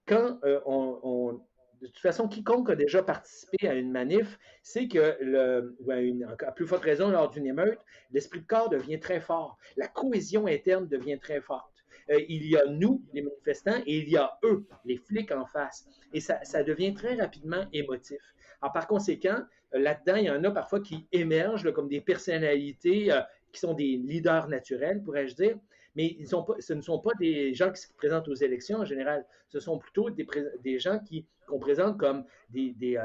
[0.06, 1.40] quand on,
[1.82, 6.52] de toute façon, quiconque a déjà participé à une manif sait que, le, à, à,
[6.52, 7.80] plus forte raison lors d'une émeute,
[8.12, 9.58] l'esprit de corps devient très fort.
[9.78, 11.75] La cohésion interne devient très forte.
[12.12, 15.46] Euh, il y a nous, les manifestants, et il y a eux, les flics en
[15.46, 15.88] face.
[16.14, 18.20] Et ça, devient très rapidement émotif.
[18.62, 19.40] Alors, par conséquent,
[19.74, 23.74] euh, là-dedans, il y en a parfois qui émergent comme des personnalités euh, qui sont
[23.74, 25.58] des leaders naturels, pourrais-je dire,
[25.96, 29.26] mais ce ne sont pas des gens qui se présentent aux élections en général.
[29.48, 32.98] Ce sont plutôt des, gens qui qu'on présente comme des,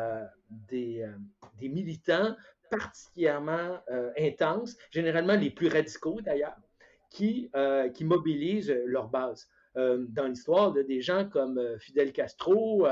[1.60, 2.34] militants
[2.68, 3.78] particulièrement
[4.18, 6.56] intenses, généralement les plus radicaux d'ailleurs,
[7.10, 9.48] qui, euh, qui mobilisent leur base.
[9.76, 12.86] Euh, dans l'histoire de des gens comme euh, Fidel Castro,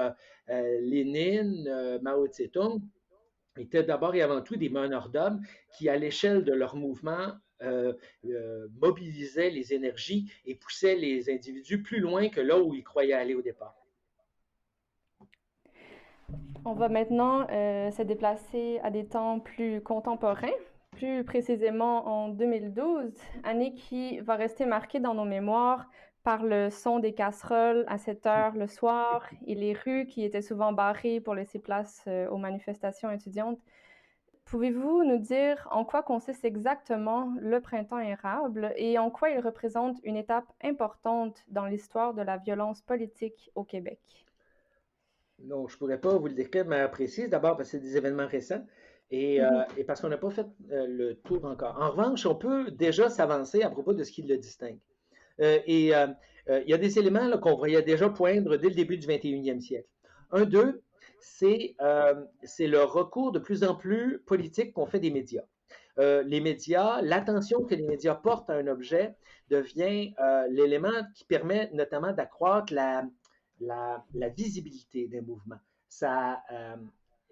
[0.49, 2.81] Lénine, Mao Tse-tung,
[3.57, 5.41] étaient d'abord et avant tout des meneurs d'hommes
[5.77, 7.33] qui, à l'échelle de leur mouvement,
[8.81, 13.35] mobilisaient les énergies et poussaient les individus plus loin que là où ils croyaient aller
[13.35, 13.75] au départ.
[16.65, 20.49] On va maintenant se déplacer à des temps plus contemporains
[20.99, 23.13] plus précisément en 2012,
[23.45, 25.89] année qui va rester marquée dans nos mémoires
[26.25, 30.43] par le son des casseroles à 7 heures le soir et les rues qui étaient
[30.43, 33.61] souvent barrées pour laisser place euh, aux manifestations étudiantes.
[34.45, 39.99] Pouvez-vous nous dire en quoi consiste exactement le printemps érable et en quoi il représente
[40.03, 44.01] une étape importante dans l'histoire de la violence politique au Québec?
[45.45, 47.97] Non, je ne pourrais pas vous le décrire manière précise, d'abord parce que c'est des
[47.97, 48.65] événements récents.
[49.13, 49.67] Euh, mm-hmm.
[49.79, 51.81] Et, parce qu'on n'a pas fait euh, le tour encore.
[51.81, 54.81] En revanche, on peut déjà s'avancer à propos de ce qui le distingue.
[55.41, 55.93] Euh, et
[56.51, 59.89] il y a des éléments qu'on voyait déjà poindre dès le début du 21e siècle.
[60.31, 60.83] Un d'eux,
[61.21, 65.45] c'est le recours de plus en plus politique qu'on fait des médias.
[65.99, 69.15] les médias, l'attention que les médias portent à un objet
[69.51, 70.15] devient
[70.49, 73.05] l'élément qui permet notamment d'accroître la,
[73.61, 75.61] la, la, visibilité des mouvements.
[75.87, 76.43] Ça,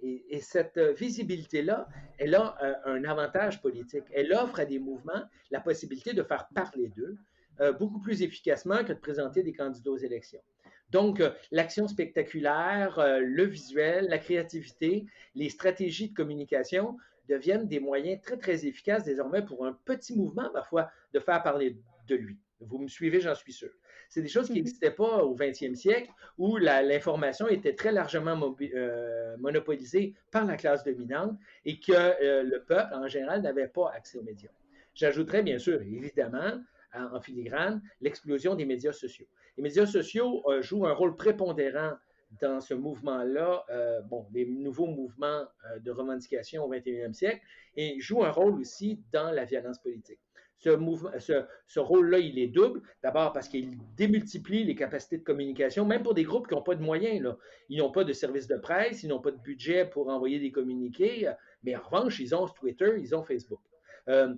[0.03, 1.89] et, cette visibilité-là,
[2.19, 4.05] elle a euh, un, avantage politique.
[4.13, 7.17] Elle offre à des mouvements la possibilité de faire parler d'eux
[7.61, 10.43] euh, beaucoup plus efficacement que de présenter des candidats aux élections.
[10.91, 16.97] Donc, euh, l'action spectaculaire, le visuel, la créativité, les stratégies de communication
[17.29, 21.77] deviennent des moyens très, très efficaces désormais pour un petit mouvement, parfois, de faire parler
[22.07, 22.39] de lui.
[22.61, 23.71] Vous me suivez, j'en suis sûr.
[24.09, 24.97] C'est des choses qui n'existaient mhm.
[24.97, 31.39] pas au 20e siècle, où l'information était très largement euh, monopolisée par la classe dominante
[31.65, 34.51] et que euh, le peuple, en général, n'avait pas accès aux médias.
[34.95, 36.61] J'ajouterais, bien sûr, évidemment,
[36.95, 39.27] en filigrane, l'explosion des médias sociaux.
[39.57, 41.95] Les médias sociaux euh, jouent un rôle prépondérant
[42.41, 47.41] dans ce mouvement-là, euh, bon, les nouveaux mouvements euh, de revendication au 21e siècle,
[47.77, 50.21] et joue un rôle aussi dans la violence politique.
[50.59, 52.83] Ce, mouvement, ce, rôle-là, il est double.
[53.03, 56.75] D'abord parce qu'il démultiplie les capacités de communication, même pour des groupes qui n'ont pas
[56.75, 57.37] de moyens.
[57.69, 60.51] Ils n'ont pas de service de presse, ils n'ont pas de budget pour envoyer des
[60.51, 61.31] communiqués,
[61.63, 63.61] mais en revanche, ils ont Twitter, ils ont Facebook.
[64.09, 64.35] Euh,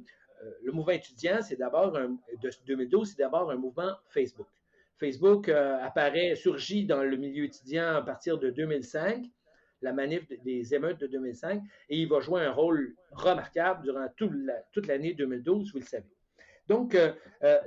[0.63, 4.49] le mouvement étudiant, c'est d'abord, de 2012, c'est d'abord un mouvement Facebook.
[4.97, 9.25] Facebook euh, apparaît, surgit dans le milieu étudiant à partir de 2005,
[9.83, 14.87] la manif des émeutes de 2005, et il va jouer un rôle remarquable durant toute
[14.87, 16.07] l'année 2012, vous le savez.
[16.69, 17.13] Donc, euh,
[17.45, 17.59] euh,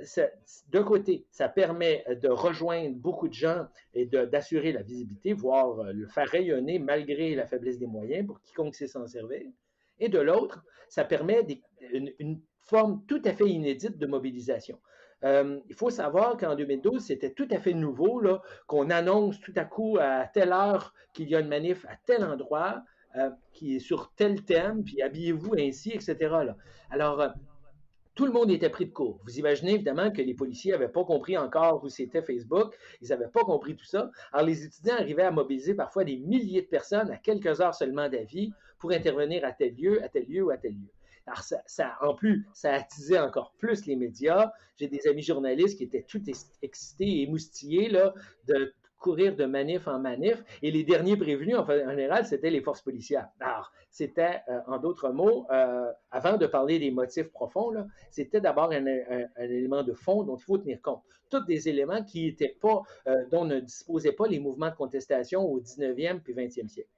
[0.68, 6.06] d'un côté, ça permet de rejoindre beaucoup de gens et d'assurer la visibilité, voire le
[6.06, 9.42] faire rayonner malgré la faiblesse des moyens pour quiconque sait s'en servir.
[9.98, 11.44] Et de l'autre, ça permet
[11.92, 14.78] une, forme tout à fait inédite de mobilisation.
[15.24, 18.22] Euh, il faut savoir qu'en 2012, c'était tout à fait nouveau
[18.66, 22.24] qu'on annonce tout à coup à telle heure qu'il y a une manif à tel
[22.24, 22.82] endroit
[23.16, 26.16] euh, qui est sur tel thème, puis habillez-vous ainsi, etc.
[26.90, 27.28] Alors, euh,
[28.14, 29.20] tout le monde était pris de court.
[29.24, 33.28] Vous imaginez évidemment que les policiers n'avaient pas compris encore où c'était Facebook, ils n'avaient
[33.28, 34.10] pas compris tout ça.
[34.32, 38.08] Alors, les étudiants arrivaient à mobiliser parfois des milliers de personnes à quelques heures seulement
[38.08, 40.88] d'avis pour intervenir à tel lieu, à tel lieu ou à tel lieu.
[41.26, 44.52] Alors, ça, en plus, ça attisait encore plus les médias.
[44.76, 46.22] J'ai des amis journalistes qui étaient tout
[46.62, 48.14] excités et émoustillés là,
[48.48, 50.42] de courir de manif en manif.
[50.62, 53.28] Et les derniers prévenus, en, général, c'était les forces policières.
[53.40, 58.72] Alors, c'était, euh, en d'autres mots, euh, avant de parler des motifs profonds, c'était d'abord
[58.72, 58.86] un,
[59.38, 61.02] élément de fond dont il faut tenir compte.
[61.30, 65.42] Tous des éléments qui étaient pas, euh, dont ne disposaient pas les mouvements de contestation
[65.44, 66.88] au 19e puis 20e siècle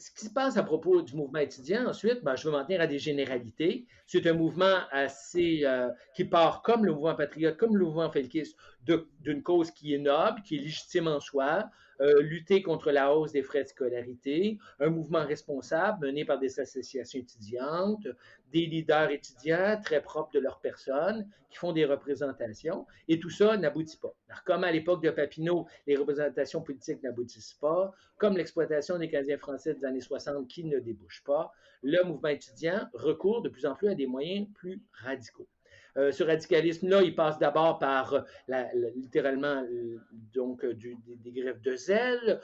[0.00, 2.80] ce qui se passe à propos du mouvement étudiant, ensuite, ben, je veux m'en tenir
[2.80, 3.86] à des généralités.
[4.06, 8.56] C'est un mouvement assez euh, qui part comme le mouvement patriote, comme le mouvement felkiste,
[8.84, 11.70] d'une cause qui est noble, qui est légitime en soi,
[12.00, 16.58] euh, lutter contre la hausse des frais de scolarité, un mouvement responsable mené par des
[16.58, 18.08] associations étudiantes,
[18.52, 23.56] des leaders étudiants très propres de leur personne, qui font des représentations, et tout ça
[23.58, 24.14] n'aboutit pas.
[24.28, 29.36] Alors, comme à l'époque de Papineau, les représentations politiques n'aboutissent pas, comme l'exploitation des Canadiens
[29.36, 31.52] français des années 60 qui ne débouche pas,
[31.82, 35.48] le mouvement étudiant recourt de plus en plus à des moyens plus radicaux.
[35.96, 38.64] Euh, ce radicalisme-là, il passe d'abord par euh,
[38.94, 39.98] littéralement euh,
[40.32, 42.40] donc des, grèves de zèle.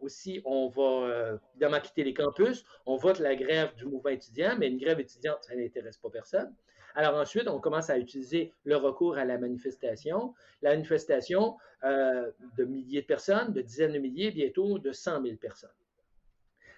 [0.00, 2.64] Aussi, on va évidemment quitter les campus.
[2.86, 6.54] On vote la grève du mouvement étudiant, mais une grève étudiante, ça n'intéresse pas personne.
[6.94, 10.34] Alors ensuite, on commence à utiliser le recours à la manifestation.
[10.60, 15.70] La manifestation de milliers de personnes, de dizaines de milliers, bientôt de 100 000 personnes.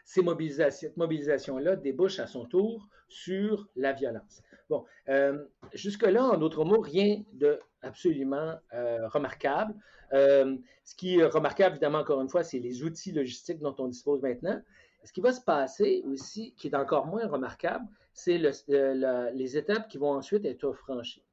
[0.05, 0.23] Ces
[0.71, 4.43] cette mobilisation-là débouche à son tour sur la violence.
[4.71, 5.45] Bon, euh,
[5.75, 9.75] jusque-là, en d'autres mots, rien de absolument euh, remarquable.
[10.13, 13.89] Euh, ce qui est remarquable, évidemment, encore une fois, c'est les outils logistiques dont on
[13.89, 14.61] dispose maintenant.
[15.05, 17.85] Ce qui va se passer aussi, qui est encore moins remarquable,
[18.15, 21.25] c'est les étapes qui vont ensuite être franchies.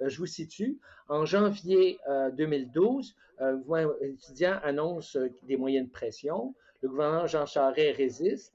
[0.00, 0.78] je vous situe,
[1.08, 1.98] en janvier
[2.32, 6.54] 2012, le gouvernement étudiant annonce des moyens de pression.
[6.80, 8.54] Le gouvernement Jean Charest résiste.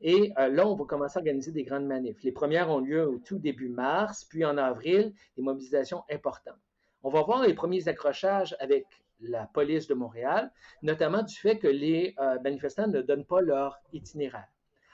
[0.00, 2.22] Et euh, là, on va commencer à organiser des grandes manifs.
[2.22, 6.60] Les premières ont lieu au tout début mars, puis en avril, des mobilisations importantes.
[7.02, 8.86] On va voir les premiers accrochages avec
[9.20, 10.50] la police de Montréal,
[10.82, 14.48] notamment du fait que les euh, manifestants ne donnent pas leur itinéraire.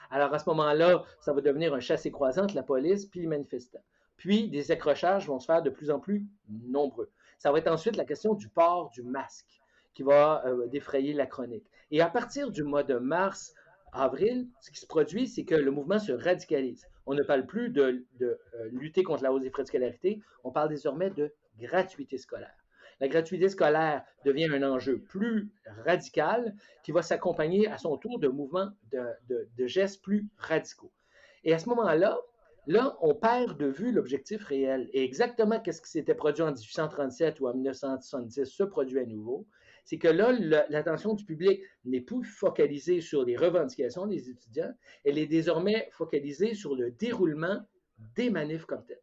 [0.09, 3.83] Alors à ce moment-là, ça va devenir un chassé-croisant entre la police puis les manifestants.
[4.17, 7.09] Puis des accrochages vont se faire de plus en plus nombreux.
[7.37, 9.61] Ça va être ensuite la question du port du masque
[9.93, 11.65] qui va euh, défrayer la chronique.
[11.89, 13.53] Et à partir du mois de mars,
[13.91, 16.87] avril, ce qui se produit, c'est que le mouvement se radicalise.
[17.05, 18.35] On ne parle plus de, euh,
[18.71, 22.55] lutter contre la hausse des frais de scolarité, on parle désormais de gratuité scolaire.
[22.99, 25.49] La gratuité scolaire devient un enjeu plus
[25.85, 30.91] radical qui va s'accompagner à son tour de mouvements, de, gestes plus radicaux.
[31.43, 32.19] Et à ce moment-là,
[32.67, 34.87] là, on perd de vue l'objectif réel.
[34.93, 39.47] Et exactement qu'est-ce qui s'était produit en 1837 ou en 1970 se produit à nouveau
[39.83, 40.31] c'est que là,
[40.69, 44.71] l'attention du public n'est plus focalisée sur les revendications des étudiants,
[45.03, 47.61] elle est désormais focalisée sur le déroulement
[48.15, 49.01] des manifs comme tels.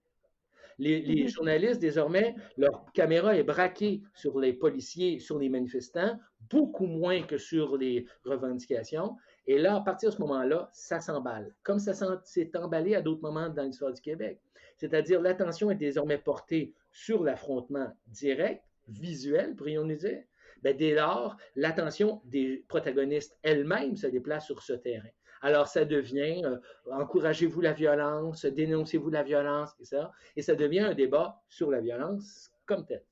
[0.78, 1.28] Les, mm-hmm.
[1.28, 6.18] journalistes, désormais, leur caméra est braquée sur les policiers, sur les manifestants,
[6.48, 9.16] beaucoup moins que sur les revendications.
[9.48, 13.22] Et là, à partir de ce moment-là, ça s'emballe, comme ça s'est emballé à d'autres
[13.22, 14.40] moments dans l'histoire du Québec.
[14.76, 20.22] C'est-à-dire, l'attention est désormais portée sur l'affrontement direct, visuel, pourrions-nous dire,
[20.62, 25.08] ben, dès lors, l'attention des protagonistes elles-mêmes se déplace sur ce terrain.
[25.40, 26.56] Alors, ça devient euh,
[26.90, 31.80] encouragez-vous la violence, dénoncez-vous la violence, et ça, et ça devient un débat sur la
[31.80, 33.04] violence comme tel.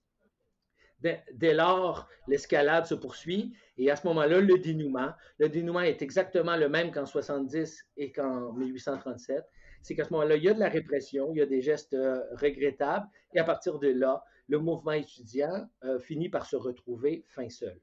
[1.01, 5.13] Dès, lors, l'escalade se poursuit et à ce moment-là, le dénouement.
[5.39, 9.45] Le dénouement est exactement le même qu'en 70 et qu'en 1837.
[9.83, 11.93] C'est qu'à ce moment-là, il y a de la répression, il y a des gestes
[11.93, 17.25] euh, regrettables et à partir de là, le mouvement étudiant euh, finit par se retrouver
[17.29, 17.79] fin seul.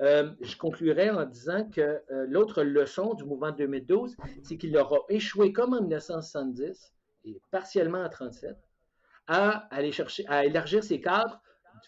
[0.00, 4.98] Euh, je conclurai en disant que l'autre leçon du mouvement de 2012, c'est qu'il aura
[5.08, 6.92] échoué comme en 1970
[7.24, 8.56] et partiellement en 1937
[9.26, 11.40] à aller chercher, à élargir ses cadres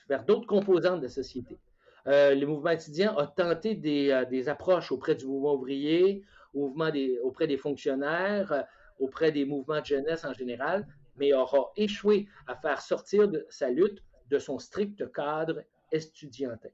[0.09, 1.59] vers d'autres composantes de la société.
[2.07, 6.23] Euh, le mouvement étudiant a tenté des, euh, approches auprès du mouvement ouvrier,
[6.55, 8.63] auprès des fonctionnaires, euh,
[8.99, 10.87] auprès des mouvements de jeunesse en général,
[11.19, 15.63] mais aura échoué à faire sortir de sa lutte de son strict cadre
[15.93, 16.71] estudiantin.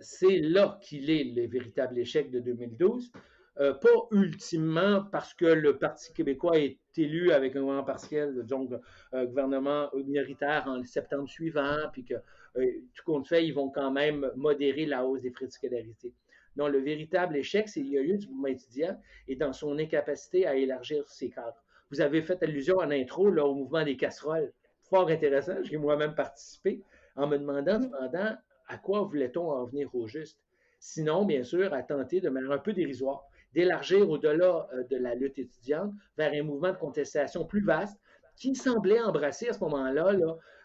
[0.00, 3.12] C'est là qu'il est le véritable échec de 2012.
[3.60, 8.72] Euh, pas ultimement parce que le Parti québécois est élu avec un gouvernement partiel, donc
[9.12, 12.14] un euh, gouvernement minoritaire en septembre suivant, puis que
[12.56, 16.12] euh, tout compte fait, ils vont quand même modérer la hausse des frais de scolarité.
[16.56, 19.78] Non, le véritable échec, c'est qu'il y a eu du mouvement étudiant et dans son
[19.78, 21.63] incapacité à élargir ses cadres.
[21.90, 24.52] Vous avez fait allusion en intro là, au mouvement des casseroles.
[24.82, 26.82] Fort intéressant, j'ai moi-même participé
[27.16, 28.36] en me demandant cependant
[28.68, 30.38] à quoi voulait-on en venir au juste?
[30.78, 33.24] Sinon, bien sûr, à tenter de manière un peu dérisoire
[33.54, 37.98] d'élargir au-delà euh, de la lutte étudiante vers un mouvement de contestation plus vaste
[38.36, 40.12] qui semblait embrasser à ce moment-là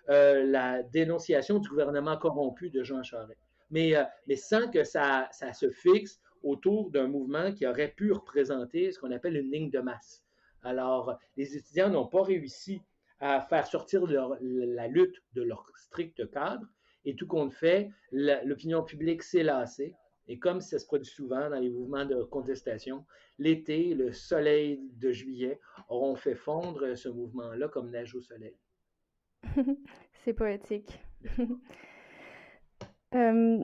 [0.09, 3.39] euh, la dénonciation du gouvernement corrompu de Jean Charest.
[3.69, 8.11] Mais, euh, mais sans que ça, ça se fixe autour d'un mouvement qui aurait pu
[8.11, 10.23] représenter ce qu'on appelle une ligne de masse.
[10.63, 12.81] Alors, les étudiants n'ont pas réussi
[13.19, 14.05] à faire sortir
[14.41, 16.65] la lutte de leur strict cadre,
[17.05, 19.95] et tout compte fait, l'opinion publique s'est lassée,
[20.27, 23.05] et comme ça se produit souvent dans les mouvements de contestation,
[23.39, 28.55] l'été, le soleil de juillet auront fait fondre ce mouvement-là comme neige au soleil.
[30.23, 30.99] C'est poétique.
[33.15, 33.63] Euh,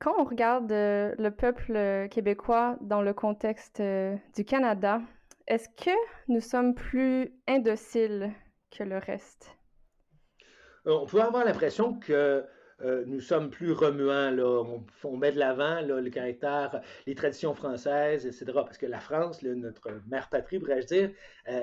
[0.00, 5.00] quand on regarde euh, le peuple québécois dans le contexte euh, du Canada,
[5.46, 5.90] est-ce que
[6.28, 8.32] nous sommes plus indociles
[8.70, 9.50] que le reste?
[10.86, 12.44] On peut avoir l'impression que
[12.82, 14.62] euh, nous sommes plus remuants, là.
[15.04, 18.46] On, met de l'avant le caractère, les traditions françaises, etc.
[18.54, 21.10] Parce que la France, notre mère patrie, pourrais-je dire,
[21.48, 21.60] euh,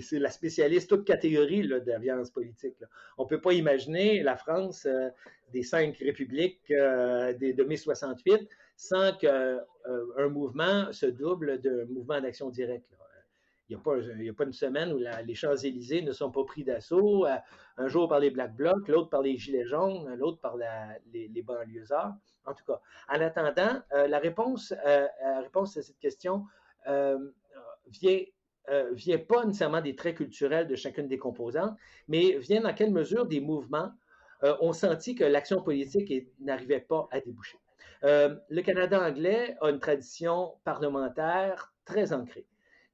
[0.00, 2.76] c'est la spécialiste toute catégorie de la violence politique.
[3.18, 5.10] On ne peut pas imaginer la France euh,
[5.52, 9.60] des cinq républiques de mai 68 sans qu'un
[10.30, 12.90] mouvement se double d'un mouvement d'action directe.
[13.70, 13.78] Il
[14.18, 17.36] n'y a, pas une semaine où les Champs-Élysées ne sont pas pris d'assaut, euh,
[17.78, 21.42] un jour par les Black Blocs, l'autre par les Gilets jaunes, l'autre par les, les,
[21.42, 22.14] banlieusards.
[22.44, 26.44] En tout cas, en attendant, euh, la, réponse, euh, à cette question
[27.86, 28.20] vient,
[28.92, 31.74] vient pas nécessairement des traits culturels de chacune des composantes,
[32.06, 33.92] mais vient dans quelle mesure des mouvements
[34.60, 37.58] ont senti que l'action politique n'arrivait pas à déboucher.
[38.02, 42.46] le Canada anglais a une tradition parlementaire très ancrée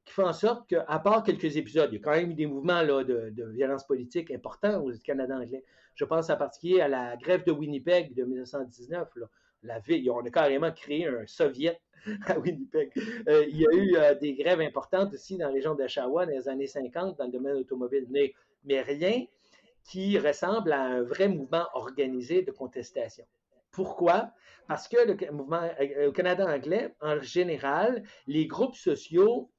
[0.05, 2.47] qui fait en sorte qu'à part quelques épisodes, il y a quand même eu des
[2.47, 5.65] mouvements là, de, violence politique importants au Canada anglais.
[5.95, 9.09] Je pense en particulier à la grève de Winnipeg de 1919.
[9.17, 9.27] Là.
[9.63, 11.79] La ville, on a carrément créé un soviet
[12.27, 12.91] à Winnipeg.
[13.29, 16.33] Euh, il y a eu euh, des grèves importantes aussi dans la région d'Oshawa dans
[16.33, 18.33] les années 50 dans le domaine automobile, mais,
[18.65, 19.27] mais rien
[19.85, 23.25] qui ressemble à un vrai mouvement organisé de contestation.
[23.71, 24.33] Pourquoi?
[24.67, 29.51] Parce que le mouvement euh, au Canada anglais, en général, les groupes sociaux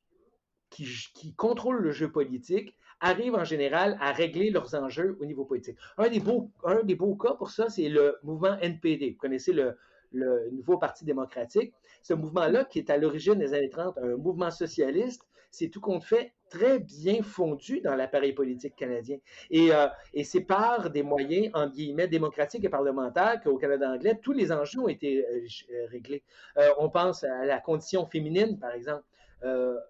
[0.71, 5.77] qui, contrôlent le jeu politique arrivent en général à régler leurs enjeux au niveau politique.
[5.97, 9.11] Un des beaux, un des beaux cas pour ça, c'est le mouvement NPD.
[9.11, 9.77] Vous connaissez le,
[10.51, 11.73] nouveau Parti démocratique.
[12.03, 16.03] Ce mouvement-là, qui est à l'origine des années 30, un mouvement socialiste, c'est tout compte
[16.03, 19.17] fait très bien fondu dans l'appareil politique canadien.
[19.49, 24.19] Et, euh, et c'est par des moyens, en guillemets, démocratiques et parlementaires qu'au Canada anglais,
[24.21, 26.23] tous les enjeux ont été euh, euh, réglés.
[26.77, 29.03] on pense à la condition féminine, par exemple.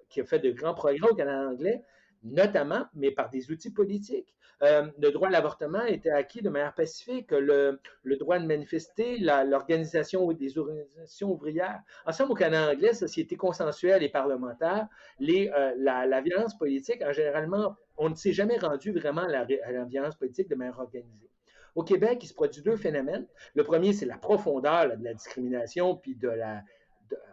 [0.08, 1.84] Qui a fait de grands progrès au Canada anglais,
[2.24, 4.36] notamment, mais par des outils politiques.
[4.64, 7.80] Euh, le droit à l'avortement était acquis de manière pacifique, le,
[8.20, 11.82] droit de manifester, l'organisation des organisations ouvrières.
[12.06, 14.88] En somme, au Canada anglais, société consensuelle et parlementaire,
[15.22, 20.16] euh, la, violence politique, en généralement, on ne s'est jamais rendu vraiment à la, violence
[20.16, 21.30] politique de manière organisée.
[21.74, 23.26] Au Québec, il se produit deux phénomènes.
[23.56, 26.62] Le premier, c'est la profondeur de la discrimination puis de la,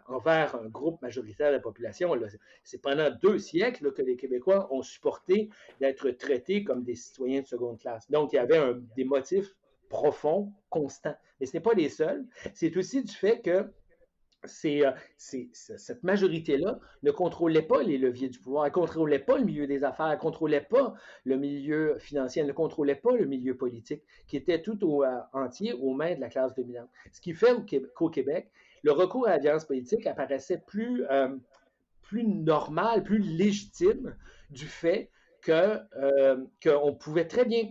[0.07, 2.13] envers un groupe majoritaire de la population.
[2.63, 5.49] C'est pendant deux siècles que les Québécois ont supporté
[5.79, 8.09] d'être traités comme des citoyens de seconde classe.
[8.09, 9.55] Donc, il y avait des motifs
[9.89, 11.15] profonds, constants.
[11.39, 12.25] Mais ce n'est pas les seuls.
[12.53, 13.71] C'est aussi du fait que
[14.65, 19.43] euh, cette majorité-là ne contrôlait pas les leviers du pouvoir, elle ne contrôlait pas le
[19.43, 20.93] milieu des affaires, elle ne contrôlait pas
[21.25, 25.17] le milieu financier, elle ne contrôlait pas le milieu politique, qui était tout au, euh,
[25.33, 26.87] entier aux mains de la classe dominante.
[27.11, 27.53] Ce qui fait
[27.95, 28.49] qu'au Québec,
[28.83, 31.35] le recours à la violence politique apparaissait plus, euh,
[32.01, 34.15] plus normal, plus légitime
[34.49, 35.11] du fait
[35.45, 37.69] qu'on pouvait très bien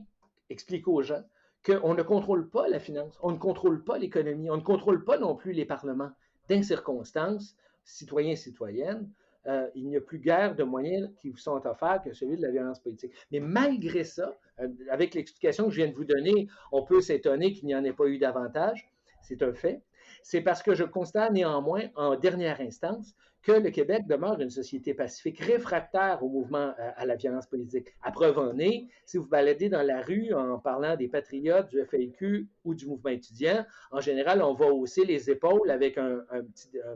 [0.50, 1.22] expliquer aux gens
[1.64, 5.18] qu'on ne contrôle pas la finance, on ne contrôle pas l'économie, on ne contrôle pas
[5.18, 6.10] non plus les parlements
[6.48, 9.10] dans circonstances, citoyens et citoyennes,
[9.46, 12.42] euh, il n'y a plus guère de moyens qui vous sont offerts que celui de
[12.42, 13.12] la violence politique.
[13.30, 17.52] Mais malgré ça, euh, avec l'explication que je viens de vous donner, on peut s'étonner
[17.52, 18.90] qu'il n'y en ait pas eu davantage.
[19.22, 19.82] C'est un fait.
[20.30, 24.92] C'est parce que je constate néanmoins, en dernière instance, que le Québec demeure une société
[24.92, 27.86] pacifique, réfractaire au mouvement euh, à la violence politique.
[28.02, 31.80] À preuve en est, si vous baladez dans la rue en parlant des patriotes, du
[31.80, 36.20] FAQ ou du mouvement étudiant, en général, on va hausser les épaules avec un,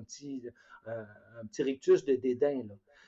[0.07, 0.43] petit,
[1.59, 2.64] rictus de dédain.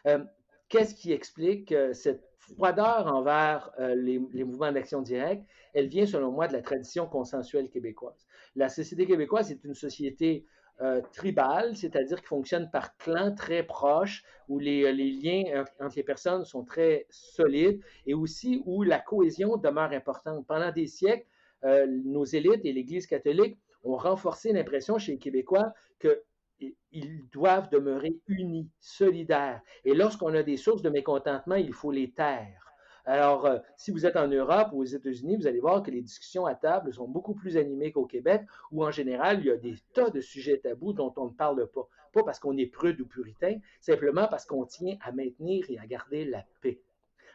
[0.07, 0.25] Euh,
[0.71, 5.45] qu'est-ce qui explique euh, cette froideur envers les, mouvements d'action directe?
[5.75, 8.27] Elle vient, selon moi, de la tradition consensuelle québécoise.
[8.57, 10.47] La société québécoise est une société
[10.81, 16.03] euh, tribal, c'est-à-dire qui fonctionne par clans très proches, où les, euh, liens entre les
[16.03, 20.45] personnes sont très solides et aussi où la cohésion demeure importante.
[20.49, 21.27] Pendant des siècles,
[21.65, 28.17] euh, nos élites et l'Église catholique ont renforcé l'impression chez les Québécois qu'ils doivent demeurer
[28.27, 29.61] unis, solidaires.
[29.85, 32.74] Et lorsqu'on a des sources de mécontentement, il faut les taire.
[33.07, 36.01] Alors, euh, si vous êtes en Europe ou aux États-Unis, vous allez voir que les
[36.01, 38.43] discussions à table sont beaucoup plus animées qu'au Québec,
[38.73, 41.67] où en général, il y a des tas de sujets tabous dont on ne parle
[41.67, 41.87] pas.
[42.15, 45.87] Pas parce qu'on est prude ou puritain, simplement parce qu'on tient à maintenir et à
[45.87, 46.81] garder la paix.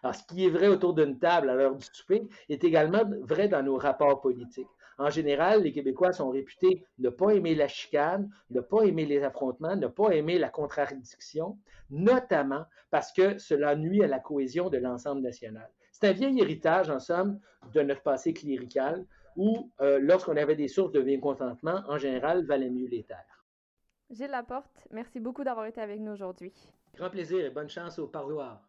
[0.01, 3.47] Alors, ce qui est vrai autour d'une table à l'heure du souper est également vrai
[3.47, 4.67] dans nos rapports politiques.
[4.99, 9.23] En général, les Québécois sont réputés ne pas aimer la chicane, ne pas aimer les
[9.23, 11.57] affrontements, ne pas aimer la contradiction,
[11.89, 15.69] notamment parce que cela nuit à la cohésion de l'ensemble national.
[15.93, 17.39] C'est un vieil héritage, en somme,
[17.73, 19.05] de notre passé clérical,
[19.37, 23.45] où, euh, lorsqu'on avait des sources de mécontentement, en général, valait mieux les taire.
[24.09, 26.51] Gilles Laporte, merci beaucoup d'avoir été avec nous aujourd'hui.
[26.95, 28.68] Grand plaisir et bonne chance au parloir.